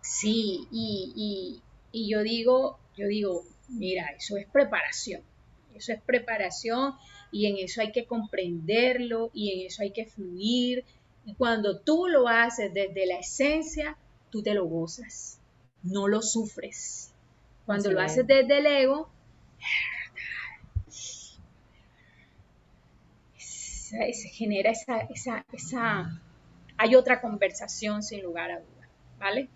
sí, 0.00 0.66
y, 0.70 1.62
y 1.92 2.08
yo 2.10 2.22
digo, 2.22 2.78
yo 2.96 3.06
digo, 3.06 3.44
mira, 3.68 4.06
eso 4.16 4.36
es 4.36 4.46
preparación, 4.48 5.22
eso 5.74 5.92
es 5.92 6.00
preparación 6.02 6.94
y 7.32 7.46
en 7.46 7.56
eso 7.58 7.80
hay 7.80 7.92
que 7.92 8.06
comprenderlo 8.06 9.30
y 9.32 9.52
en 9.52 9.66
eso 9.66 9.82
hay 9.82 9.92
que 9.92 10.06
fluir. 10.06 10.84
Y 11.24 11.34
cuando 11.34 11.78
tú 11.78 12.06
lo 12.08 12.28
haces 12.28 12.72
desde 12.72 13.06
la 13.06 13.18
esencia, 13.18 13.96
tú 14.30 14.42
te 14.42 14.54
lo 14.54 14.66
gozas, 14.66 15.38
no 15.82 16.08
lo 16.08 16.22
sufres. 16.22 17.12
Cuando 17.66 17.92
lo 17.92 18.00
haces 18.00 18.26
desde 18.26 18.58
el 18.58 18.66
ego, 18.66 19.08
se 24.12 24.28
genera 24.28 24.70
esa, 24.70 24.98
esa, 25.02 25.44
esa, 25.52 26.20
hay 26.80 26.94
otra 26.94 27.20
conversación 27.20 28.02
sin 28.02 28.22
lugar 28.22 28.50
a 28.50 28.60
dudas, 28.60 28.88
¿vale? 29.18 29.50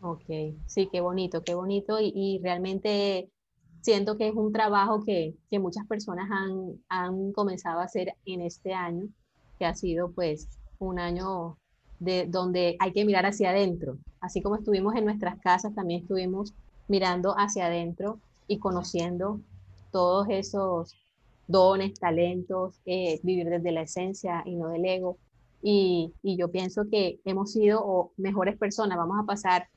Ok, 0.00 0.56
sí, 0.66 0.88
qué 0.90 1.02
bonito, 1.02 1.44
qué 1.44 1.54
bonito 1.54 1.98
y, 2.00 2.40
realmente 2.42 3.28
siento 3.82 4.16
que 4.16 4.28
es 4.28 4.34
un 4.34 4.50
trabajo 4.50 5.04
que, 5.04 5.34
muchas 5.60 5.86
personas 5.86 6.30
han, 6.30 6.80
han, 6.88 7.32
comenzado 7.32 7.80
a 7.80 7.84
hacer 7.84 8.14
en 8.24 8.40
este 8.40 8.72
año, 8.72 9.08
que 9.58 9.66
ha 9.66 9.74
sido 9.74 10.10
pues 10.12 10.48
un 10.78 10.98
año 10.98 11.58
de 12.00 12.26
donde 12.26 12.76
hay 12.80 12.92
que 12.92 13.04
mirar 13.04 13.26
hacia 13.26 13.50
adentro. 13.50 13.98
Así 14.20 14.40
como 14.40 14.56
estuvimos 14.56 14.94
en 14.96 15.04
nuestras 15.04 15.38
casas, 15.40 15.74
también 15.74 16.00
estuvimos 16.00 16.54
mirando 16.88 17.34
hacia 17.36 17.66
adentro 17.66 18.20
y 18.48 18.58
conociendo 18.58 19.38
todos 19.92 20.28
esos 20.30 20.96
dones, 21.46 21.92
talentos, 22.00 22.80
eh, 22.86 23.20
vivir 23.22 23.50
desde 23.50 23.70
la 23.70 23.82
esencia 23.82 24.42
y 24.46 24.56
no 24.56 24.68
del 24.68 24.86
ego. 24.86 25.18
Y, 25.66 26.12
y, 26.22 26.36
yo 26.36 26.50
pienso 26.50 26.90
que 26.90 27.20
hemos 27.24 27.52
sido 27.52 28.12
mejores 28.18 28.58
personas, 28.58 28.98
vamos 28.98 29.16
a 29.18 29.24
pasar 29.24 29.68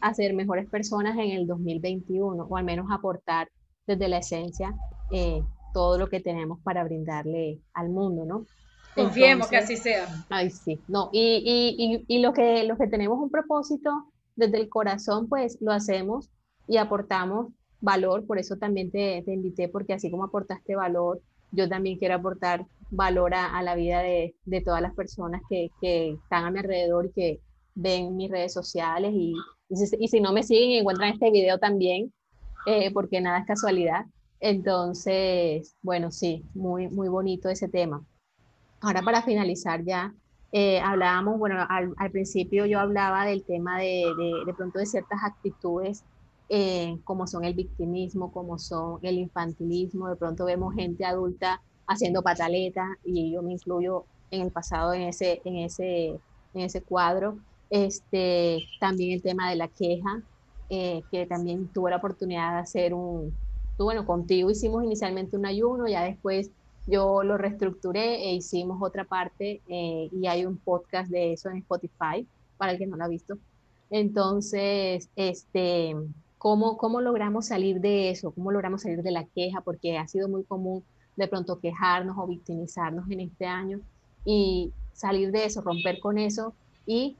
a 0.00 0.14
ser 0.14 0.32
mejores 0.32 0.66
personas 0.70 1.18
en 1.18 1.32
el 1.32 1.46
2021 1.46 2.46
o 2.48 2.56
al 2.56 2.64
menos 2.64 2.86
aportar 2.90 3.50
desde 3.86 4.08
la 4.08 4.18
esencia 4.18 4.74
eh, 5.10 5.42
todo 5.74 5.98
lo 5.98 6.08
que 6.08 6.20
tenemos 6.20 6.60
para 6.60 6.82
brindarle 6.82 7.60
al 7.74 7.90
mundo, 7.90 8.24
¿no? 8.24 8.46
Confiemos 8.94 9.48
que 9.48 9.58
así 9.58 9.76
sea. 9.76 10.06
Ay, 10.30 10.48
sí, 10.48 10.80
no, 10.88 11.10
y, 11.12 11.42
y, 11.76 12.04
y, 12.06 12.20
lo 12.20 12.32
que, 12.32 12.64
los 12.64 12.78
que 12.78 12.86
tenemos 12.86 13.18
un 13.18 13.28
propósito 13.28 13.90
desde 14.36 14.58
el 14.58 14.70
corazón, 14.70 15.28
pues 15.28 15.58
lo 15.60 15.72
hacemos 15.72 16.30
y 16.68 16.78
aportamos 16.78 17.48
valor, 17.80 18.24
por 18.24 18.38
eso 18.38 18.56
también 18.56 18.90
te, 18.90 19.22
te 19.26 19.34
invité, 19.34 19.68
porque 19.68 19.92
así 19.92 20.10
como 20.10 20.24
aportaste 20.24 20.74
valor, 20.74 21.20
yo 21.50 21.68
también 21.68 21.98
quiero 21.98 22.14
aportar 22.14 22.66
valor 22.90 23.34
a, 23.34 23.62
la 23.62 23.74
vida 23.74 24.00
de, 24.00 24.34
de, 24.44 24.60
todas 24.60 24.80
las 24.80 24.94
personas 24.94 25.42
que, 25.48 25.70
que 25.80 26.12
están 26.12 26.44
a 26.44 26.50
mi 26.50 26.60
alrededor 26.60 27.06
y 27.06 27.12
que 27.12 27.40
ven 27.74 28.16
mis 28.16 28.30
redes 28.30 28.52
sociales 28.52 29.12
y, 29.14 29.34
y 29.68 30.08
si, 30.08 30.20
no 30.20 30.32
me 30.32 30.42
siguen, 30.42 30.80
encuentran 30.80 31.12
este 31.12 31.30
video 31.30 31.58
también, 31.58 32.12
eh, 32.66 32.92
porque 32.92 33.20
nada 33.20 33.38
es 33.38 33.46
casualidad. 33.46 34.06
Entonces, 34.40 35.74
bueno, 35.82 36.10
sí, 36.10 36.44
muy, 36.54 36.88
muy 36.88 37.08
bonito 37.08 37.48
ese 37.48 37.68
tema. 37.68 38.04
Ahora 38.80 39.02
para 39.02 39.22
finalizar 39.22 39.82
ya, 39.84 40.14
eh, 40.52 40.80
hablábamos, 40.80 41.38
bueno, 41.38 41.56
al, 41.68 42.10
principio 42.12 42.66
yo 42.66 42.78
hablaba 42.78 43.24
del 43.24 43.44
tema 43.44 43.78
de, 43.78 44.04
de, 44.46 44.54
pronto 44.54 44.78
de 44.78 44.86
ciertas 44.86 45.18
actitudes 45.24 46.04
eh, 46.48 46.98
como 47.04 47.26
son 47.26 47.44
el 47.44 47.54
victimismo, 47.54 48.30
como 48.30 48.58
son 48.58 48.98
el 49.02 49.18
infantilismo, 49.18 50.08
de 50.08 50.16
pronto 50.16 50.44
vemos 50.44 50.74
gente 50.74 51.04
adulta 51.04 51.62
haciendo 51.86 52.22
pataleta 52.22 52.96
y 53.04 53.32
yo 53.32 53.42
me 53.42 53.52
incluyo 53.52 54.04
en 54.30 54.42
el 54.42 54.50
pasado 54.50 54.94
en 54.94 55.02
ese, 55.02 55.40
en 55.44 55.56
ese, 55.56 56.08
en 56.54 56.60
ese 56.60 56.82
cuadro. 56.82 57.38
Este, 57.70 58.62
también 58.80 59.12
el 59.12 59.22
tema 59.22 59.50
de 59.50 59.56
la 59.56 59.68
queja, 59.68 60.22
eh, 60.70 61.02
que 61.10 61.26
también 61.26 61.68
tuve 61.68 61.90
la 61.90 61.96
oportunidad 61.96 62.52
de 62.52 62.58
hacer 62.58 62.94
un, 62.94 63.34
bueno, 63.78 64.06
contigo 64.06 64.50
hicimos 64.50 64.84
inicialmente 64.84 65.36
un 65.36 65.46
ayuno, 65.46 65.88
ya 65.88 66.04
después 66.04 66.50
yo 66.86 67.22
lo 67.22 67.38
reestructuré 67.38 68.28
e 68.28 68.34
hicimos 68.34 68.78
otra 68.82 69.04
parte 69.04 69.62
eh, 69.68 70.08
y 70.12 70.26
hay 70.26 70.44
un 70.44 70.58
podcast 70.58 71.10
de 71.10 71.32
eso 71.32 71.48
en 71.48 71.58
Spotify 71.58 72.26
para 72.56 72.72
el 72.72 72.78
que 72.78 72.86
no 72.86 72.96
lo 72.96 73.04
ha 73.04 73.08
visto. 73.08 73.38
Entonces, 73.90 75.08
este, 75.16 75.96
¿cómo, 76.38 76.76
¿cómo 76.76 77.00
logramos 77.00 77.46
salir 77.46 77.80
de 77.80 78.10
eso? 78.10 78.32
¿Cómo 78.32 78.52
logramos 78.52 78.82
salir 78.82 79.02
de 79.02 79.10
la 79.10 79.24
queja? 79.24 79.60
Porque 79.62 79.98
ha 79.98 80.06
sido 80.08 80.28
muy 80.28 80.44
común 80.44 80.84
de 81.16 81.28
pronto 81.28 81.60
quejarnos 81.60 82.16
o 82.18 82.26
victimizarnos 82.26 83.10
en 83.10 83.20
este 83.20 83.46
año 83.46 83.80
y 84.24 84.72
salir 84.92 85.30
de 85.30 85.44
eso, 85.44 85.60
romper 85.60 86.00
con 86.00 86.18
eso 86.18 86.54
y 86.86 87.16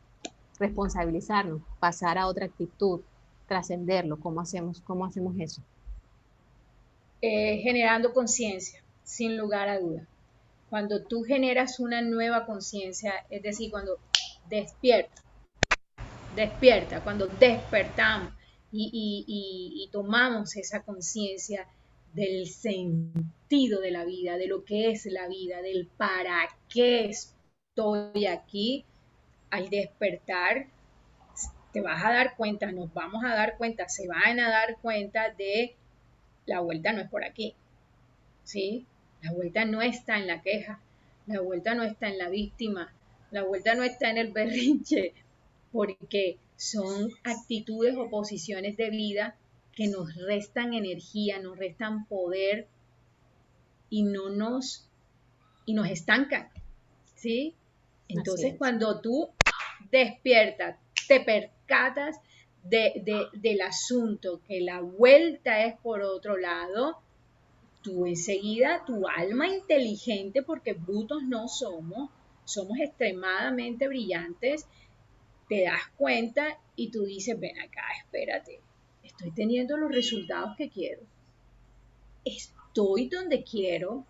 responsabilizarnos, 0.58 1.62
pasar 1.80 2.18
a 2.18 2.26
otra 2.26 2.46
actitud, 2.46 3.00
trascenderlo. 3.46 4.18
¿Cómo 4.18 4.40
hacemos, 4.40 4.80
cómo 4.80 5.04
hacemos 5.04 5.34
eso? 5.38 5.62
Eh, 7.20 7.58
generando 7.62 8.12
conciencia, 8.12 8.82
sin 9.02 9.36
lugar 9.36 9.68
a 9.68 9.78
duda. 9.78 10.06
Cuando 10.70 11.02
tú 11.04 11.22
generas 11.22 11.78
una 11.78 12.02
nueva 12.02 12.46
conciencia, 12.46 13.12
es 13.30 13.42
decir, 13.42 13.70
cuando 13.70 13.98
despierta, 14.48 15.22
despierta, 16.34 17.02
cuando 17.02 17.26
despertamos 17.26 18.32
y 18.76 19.88
tomamos 19.92 20.56
esa 20.56 20.82
conciencia 20.82 21.68
del 22.14 22.46
sentido 22.46 23.80
de 23.80 23.90
la 23.90 24.04
vida, 24.04 24.36
de 24.36 24.46
lo 24.46 24.64
que 24.64 24.90
es 24.90 25.06
la 25.06 25.28
vida, 25.28 25.60
del 25.62 25.88
para 25.96 26.48
qué 26.68 27.06
estoy 27.06 28.26
aquí, 28.26 28.84
al 29.50 29.68
despertar 29.68 30.68
te 31.72 31.80
vas 31.80 32.04
a 32.04 32.12
dar 32.12 32.36
cuenta, 32.36 32.70
nos 32.70 32.94
vamos 32.94 33.24
a 33.24 33.34
dar 33.34 33.56
cuenta, 33.58 33.88
se 33.88 34.06
van 34.06 34.38
a 34.38 34.48
dar 34.48 34.78
cuenta 34.80 35.30
de 35.36 35.74
la 36.46 36.60
vuelta 36.60 36.92
no 36.92 37.00
es 37.00 37.08
por 37.08 37.24
aquí. 37.24 37.54
¿Sí? 38.44 38.86
La 39.22 39.32
vuelta 39.32 39.64
no 39.64 39.82
está 39.82 40.18
en 40.18 40.28
la 40.28 40.40
queja, 40.40 40.80
la 41.26 41.40
vuelta 41.40 41.74
no 41.74 41.82
está 41.82 42.08
en 42.08 42.18
la 42.18 42.28
víctima, 42.28 42.92
la 43.32 43.42
vuelta 43.42 43.74
no 43.74 43.82
está 43.82 44.10
en 44.10 44.18
el 44.18 44.32
berrinche, 44.32 45.14
porque 45.72 46.38
son 46.56 47.10
actitudes 47.24 47.96
o 47.96 48.08
posiciones 48.08 48.76
de 48.76 48.90
vida 48.90 49.36
que 49.74 49.88
nos 49.88 50.14
restan 50.16 50.74
energía, 50.74 51.40
nos 51.40 51.58
restan 51.58 52.06
poder 52.06 52.68
y 53.90 54.02
no 54.02 54.30
nos 54.30 54.88
y 55.66 55.74
nos 55.74 55.88
estancan. 55.88 56.48
¿Sí? 57.14 57.54
Entonces, 58.08 58.54
cuando 58.58 59.00
tú 59.00 59.30
despiertas, 59.90 60.76
te 61.08 61.20
percatas 61.20 62.16
del 62.62 63.60
asunto, 63.60 64.40
que 64.46 64.60
la 64.60 64.80
vuelta 64.80 65.64
es 65.64 65.78
por 65.80 66.02
otro 66.02 66.36
lado, 66.36 66.98
tú 67.82 68.06
enseguida, 68.06 68.84
tu 68.86 69.06
alma 69.06 69.48
inteligente, 69.48 70.42
porque 70.42 70.72
brutos 70.72 71.22
no 71.22 71.48
somos, 71.48 72.10
somos 72.44 72.78
extremadamente 72.78 73.86
brillantes, 73.86 74.66
te 75.48 75.64
das 75.64 75.82
cuenta 75.96 76.58
y 76.74 76.90
tú 76.90 77.04
dices, 77.04 77.38
ven 77.38 77.58
acá, 77.60 77.82
espérate, 78.02 78.60
estoy 79.16 79.30
teniendo 79.30 79.76
los 79.76 79.92
resultados 79.92 80.56
que 80.56 80.68
quiero, 80.68 81.02
estoy 82.24 83.08
donde 83.08 83.44
quiero, 83.44 84.04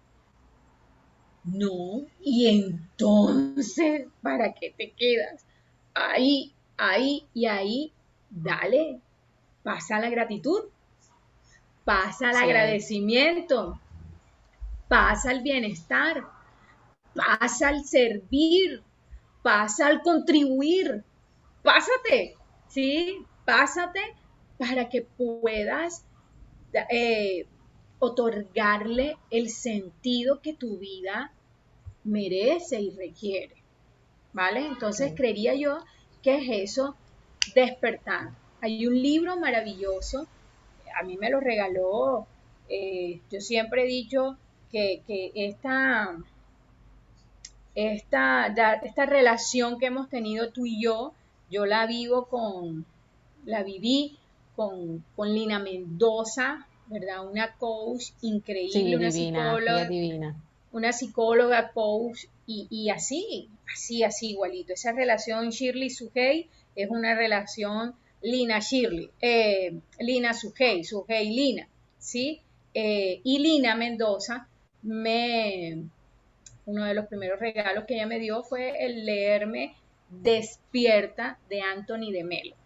no, 1.44 2.06
y 2.22 2.46
entonces, 2.46 4.06
¿para 4.22 4.54
qué 4.54 4.74
te 4.76 4.92
quedas? 4.92 5.44
Ahí, 5.92 6.54
ahí 6.78 7.26
y 7.34 7.46
ahí, 7.46 7.92
dale, 8.30 9.00
pasa 9.62 9.98
la 9.98 10.08
gratitud, 10.08 10.62
pasa 11.84 12.30
el 12.30 12.36
agradecimiento, 12.36 13.78
pasa 14.88 15.32
el 15.32 15.42
bienestar, 15.42 16.24
pasa 17.14 17.70
el 17.70 17.84
servir, 17.84 18.82
pasa 19.42 19.90
el 19.90 20.00
contribuir, 20.00 21.04
pásate, 21.62 22.36
¿sí? 22.68 23.18
Pásate 23.44 24.00
para 24.58 24.88
que 24.88 25.02
puedas 25.02 26.04
eh, 26.90 27.46
otorgarle 27.98 29.16
el 29.30 29.48
sentido 29.48 30.40
que 30.40 30.54
tu 30.54 30.78
vida 30.78 31.32
merece 32.04 32.80
y 32.80 32.90
requiere. 32.90 33.56
¿Vale? 34.32 34.66
Entonces 34.66 35.12
creería 35.14 35.54
yo 35.54 35.78
que 36.22 36.36
es 36.36 36.72
eso, 36.72 36.96
despertar. 37.54 38.30
Hay 38.60 38.86
un 38.86 39.00
libro 39.00 39.36
maravilloso, 39.38 40.26
a 40.98 41.04
mí 41.04 41.16
me 41.16 41.30
lo 41.30 41.38
regaló, 41.38 42.26
eh, 42.68 43.20
yo 43.30 43.40
siempre 43.40 43.84
he 43.84 43.86
dicho 43.86 44.36
que, 44.72 45.02
esta, 45.34 46.16
esta, 47.74 48.46
esta 48.82 49.06
relación 49.06 49.78
que 49.78 49.86
hemos 49.86 50.08
tenido 50.08 50.50
tú 50.50 50.66
y 50.66 50.82
yo, 50.82 51.12
yo 51.50 51.66
la 51.66 51.86
vivo 51.86 52.26
con, 52.26 52.84
la 53.44 53.62
viví 53.62 54.18
con, 54.56 55.04
con 55.16 55.32
Lina 55.32 55.58
Mendoza, 55.58 56.66
¿verdad? 56.86 57.28
Una 57.28 57.54
coach 57.54 58.10
increíble, 58.22 58.96
una 58.96 59.10
psicóloga. 59.10 59.88
divina. 59.88 60.36
una 60.72 60.92
psicóloga, 60.92 61.72
coach 61.72 62.24
y, 62.46 62.90
así, 62.90 63.48
así, 63.72 64.02
así 64.02 64.30
igualito. 64.30 64.74
Esa 64.74 64.92
relación 64.92 65.50
Shirley-Sugey 65.50 66.48
es 66.76 66.90
una 66.90 67.14
relación 67.14 67.94
Lina-Shirley, 68.22 69.10
eh, 69.20 69.78
Lina-Sugey, 69.98 70.84
Sugey-Lina, 70.84 71.68
¿sí? 71.98 72.40
Eh, 72.74 73.20
y 73.22 73.38
Lina 73.38 73.74
Mendoza 73.76 74.48
me, 74.82 75.84
uno 76.66 76.84
de 76.84 76.94
los 76.94 77.06
primeros 77.06 77.40
regalos 77.40 77.84
que 77.84 77.94
ella 77.94 78.06
me 78.06 78.18
dio 78.18 78.42
fue 78.42 78.84
el 78.84 79.06
leerme 79.06 79.74
Despierta 80.10 81.38
de 81.48 81.62
Anthony 81.62 82.10
de 82.12 82.24
Melo. 82.24 82.56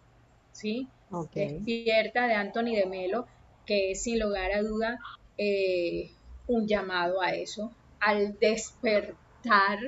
¿sí? 0.51 0.87
Despierta 1.33 2.27
de 2.27 2.33
Anthony 2.33 2.75
de 2.75 2.85
Melo, 2.85 3.27
que 3.65 3.91
es 3.91 4.03
sin 4.03 4.19
lugar 4.19 4.51
a 4.51 4.61
duda 4.61 4.99
eh, 5.37 6.11
un 6.47 6.67
llamado 6.67 7.21
a 7.21 7.33
eso, 7.33 7.71
al 7.99 8.37
despertar 8.39 9.79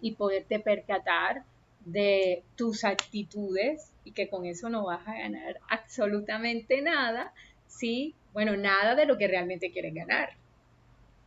y 0.00 0.12
poderte 0.12 0.60
percatar 0.60 1.44
de 1.84 2.42
tus 2.56 2.84
actitudes 2.84 3.92
y 4.04 4.12
que 4.12 4.28
con 4.28 4.44
eso 4.44 4.68
no 4.68 4.86
vas 4.86 5.06
a 5.06 5.14
ganar 5.14 5.58
absolutamente 5.68 6.82
nada, 6.82 7.32
¿sí? 7.66 8.14
Bueno, 8.32 8.56
nada 8.56 8.94
de 8.94 9.06
lo 9.06 9.16
que 9.16 9.28
realmente 9.28 9.70
quieres 9.70 9.94
ganar. 9.94 10.30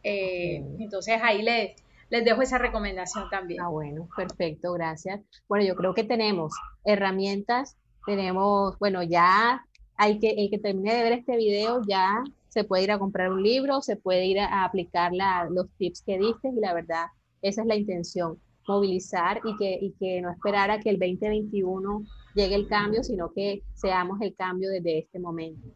Eh, 0.03 0.63
entonces 0.79 1.19
ahí 1.21 1.41
les, 1.41 1.75
les 2.09 2.25
dejo 2.25 2.41
esa 2.41 2.57
recomendación 2.57 3.29
también. 3.29 3.61
Ah, 3.61 3.69
bueno, 3.69 4.07
perfecto, 4.15 4.73
gracias. 4.73 5.21
Bueno, 5.47 5.65
yo 5.65 5.75
creo 5.75 5.93
que 5.93 6.03
tenemos 6.03 6.53
herramientas, 6.85 7.77
tenemos, 8.05 8.77
bueno, 8.79 9.03
ya 9.03 9.65
hay 9.95 10.19
que, 10.19 10.29
el 10.31 10.49
que 10.49 10.59
termine 10.59 10.95
de 10.95 11.03
ver 11.03 11.11
este 11.13 11.37
video 11.37 11.81
ya 11.87 12.23
se 12.49 12.63
puede 12.63 12.83
ir 12.83 12.91
a 12.91 12.99
comprar 12.99 13.31
un 13.31 13.43
libro, 13.43 13.81
se 13.81 13.95
puede 13.95 14.25
ir 14.25 14.39
a, 14.39 14.63
aplicar 14.63 15.11
los 15.51 15.67
tips 15.77 16.01
que 16.01 16.17
diste 16.17 16.49
y 16.49 16.59
la 16.59 16.73
verdad, 16.73 17.05
esa 17.41 17.61
es 17.61 17.67
la 17.67 17.75
intención, 17.75 18.39
movilizar 18.67 19.41
y 19.43 19.55
que, 19.57 19.77
y 19.81 19.91
que 19.99 20.21
no 20.21 20.31
esperar 20.31 20.71
a 20.71 20.79
que 20.79 20.89
el 20.89 20.99
2021 20.99 22.03
llegue 22.35 22.55
el 22.55 22.67
cambio, 22.67 23.03
sino 23.03 23.31
que 23.31 23.61
seamos 23.73 24.19
el 24.21 24.35
cambio 24.35 24.69
desde 24.69 24.99
este 24.99 25.19
momento. 25.19 25.67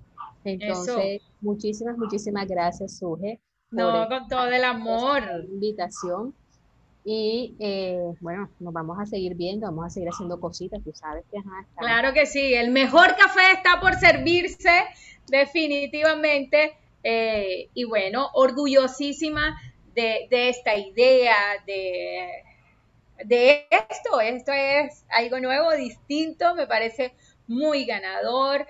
Entonces, 0.43 1.21
muchísimas, 1.41 1.97
muchísimas 1.97 2.47
gracias, 2.47 2.97
Suje. 2.97 3.39
No, 3.71 4.07
con 4.07 4.27
todo 4.27 4.47
el 4.47 4.63
amor. 4.63 5.21
Invitación. 5.49 6.35
Y 7.05 7.55
eh, 7.59 8.13
bueno, 8.21 8.49
nos 8.59 8.73
vamos 8.73 8.97
a 8.99 9.05
seguir 9.05 9.35
viendo, 9.35 9.67
vamos 9.67 9.87
a 9.87 9.89
seguir 9.89 10.09
haciendo 10.09 10.39
cositas, 10.39 10.81
tú 10.83 10.91
sabes 10.93 11.25
que 11.31 11.37
Claro 11.77 12.13
que 12.13 12.25
sí, 12.25 12.53
el 12.53 12.71
mejor 12.71 13.15
café 13.17 13.51
está 13.53 13.79
por 13.81 13.95
servirse, 13.95 14.85
definitivamente. 15.27 16.77
Eh, 17.03 17.69
y 17.73 17.83
bueno, 17.83 18.29
orgullosísima 18.33 19.59
de, 19.93 20.27
esta 20.31 20.75
idea, 20.75 21.35
de, 21.65 22.29
de 23.25 23.67
esto. 23.69 24.21
Esto 24.21 24.53
es 24.53 25.05
algo 25.09 25.39
nuevo, 25.39 25.71
distinto, 25.73 26.55
me 26.55 26.67
parece 26.67 27.13
muy 27.47 27.85
ganador 27.85 28.65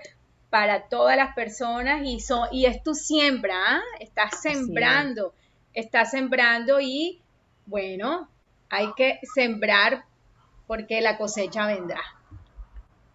para 0.50 0.88
todas 0.88 1.16
las 1.16 1.34
personas 1.34 2.02
y, 2.04 2.20
son, 2.20 2.48
y 2.52 2.66
es 2.66 2.82
tu 2.82 2.94
siembra, 2.94 3.56
¿ah? 3.56 3.82
estás 3.98 4.40
sembrando, 4.40 5.34
estás 5.72 6.12
sembrando 6.12 6.80
y 6.80 7.23
bueno, 7.66 8.28
hay 8.70 8.92
que 8.96 9.18
sembrar 9.34 10.04
porque 10.66 11.00
la 11.00 11.18
cosecha 11.18 11.66
vendrá. 11.66 12.00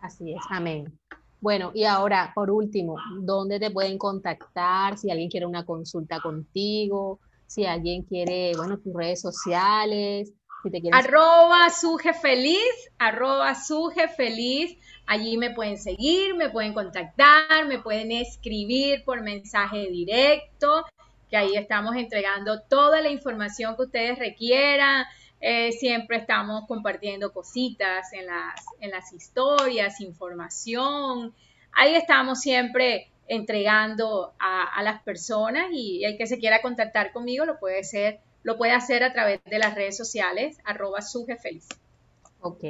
Así 0.01 0.31
es, 0.31 0.41
amén. 0.49 0.97
Bueno, 1.41 1.71
y 1.73 1.85
ahora, 1.85 2.31
por 2.35 2.51
último, 2.51 2.97
¿dónde 3.21 3.59
te 3.59 3.71
pueden 3.71 3.97
contactar? 3.97 4.97
Si 4.97 5.09
alguien 5.09 5.29
quiere 5.29 5.45
una 5.45 5.65
consulta 5.65 6.19
contigo, 6.19 7.19
si 7.47 7.65
alguien 7.65 8.03
quiere, 8.03 8.51
bueno, 8.57 8.77
tus 8.77 8.93
redes 8.93 9.21
sociales. 9.21 10.33
Si 10.63 10.69
te 10.69 10.81
quieres... 10.81 10.99
Arroba 10.99 11.69
suje 11.69 12.13
feliz, 12.13 12.91
arroba 12.97 13.55
suje 13.55 14.07
feliz. 14.09 14.77
Allí 15.07 15.37
me 15.37 15.51
pueden 15.51 15.77
seguir, 15.77 16.35
me 16.35 16.49
pueden 16.49 16.73
contactar, 16.73 17.65
me 17.67 17.79
pueden 17.79 18.11
escribir 18.11 19.03
por 19.05 19.21
mensaje 19.23 19.89
directo, 19.89 20.85
que 21.29 21.37
ahí 21.37 21.55
estamos 21.55 21.95
entregando 21.95 22.61
toda 22.61 23.01
la 23.01 23.09
información 23.09 23.75
que 23.75 23.83
ustedes 23.83 24.19
requieran. 24.19 25.05
Eh, 25.41 25.71
siempre 25.71 26.17
estamos 26.17 26.67
compartiendo 26.67 27.31
cositas 27.31 28.11
en 28.13 28.25
las, 28.25 28.65
en 28.81 28.91
las 28.91 29.13
historias, 29.13 30.01
información. 30.01 31.33
Ahí 31.71 31.95
estamos 31.95 32.41
siempre 32.41 33.09
entregando 33.29 34.33
a, 34.39 34.81
las 34.81 35.03
personas 35.03 35.67
y 35.71 36.03
el 36.03 36.17
que 36.17 36.25
se 36.25 36.39
quiera 36.39 36.61
contactar 36.61 37.13
conmigo 37.13 37.45
lo 37.45 37.59
puede 37.59 37.79
hacer, 37.79 38.19
lo 38.43 38.57
puede 38.57 38.71
hacer 38.71 39.03
a 39.03 39.13
través 39.13 39.39
de 39.45 39.59
las 39.59 39.75
redes 39.75 39.95
sociales, 39.95 40.57
arroba 40.65 41.01
sujefeliz. 41.01 41.67
Ok. 42.41 42.63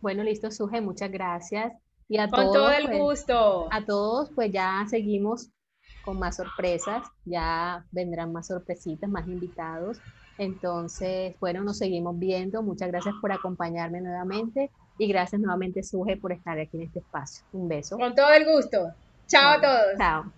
Bueno, 0.00 0.22
listo, 0.22 0.50
Suje, 0.50 0.82
muchas 0.82 1.10
gracias. 1.10 1.72
Y 2.06 2.18
a 2.18 2.28
con 2.28 2.40
todos, 2.40 2.54
todo 2.54 2.70
el 2.72 2.86
pues, 2.86 2.98
gusto. 2.98 3.68
A 3.72 3.84
todos, 3.86 4.30
pues 4.34 4.52
ya 4.52 4.84
seguimos 4.90 5.48
con 6.04 6.18
más 6.18 6.36
sorpresas, 6.36 7.06
ya 7.24 7.84
vendrán 7.90 8.32
más 8.32 8.48
sorpresitas, 8.48 9.08
más 9.08 9.26
invitados. 9.26 9.98
Entonces, 10.38 11.36
bueno, 11.40 11.62
nos 11.62 11.78
seguimos 11.78 12.18
viendo. 12.18 12.62
Muchas 12.62 12.88
gracias 12.88 13.14
por 13.20 13.32
acompañarme 13.32 14.00
nuevamente 14.00 14.70
y 14.98 15.08
gracias 15.08 15.40
nuevamente, 15.40 15.82
Suje, 15.82 16.16
por 16.16 16.32
estar 16.32 16.58
aquí 16.58 16.76
en 16.76 16.82
este 16.84 17.00
espacio. 17.00 17.44
Un 17.52 17.68
beso. 17.68 17.96
Con 17.96 18.14
todo 18.14 18.32
el 18.32 18.44
gusto. 18.44 18.92
Chao 19.26 19.58
a 19.58 19.60
todos. 19.60 19.98
Chao. 19.98 20.32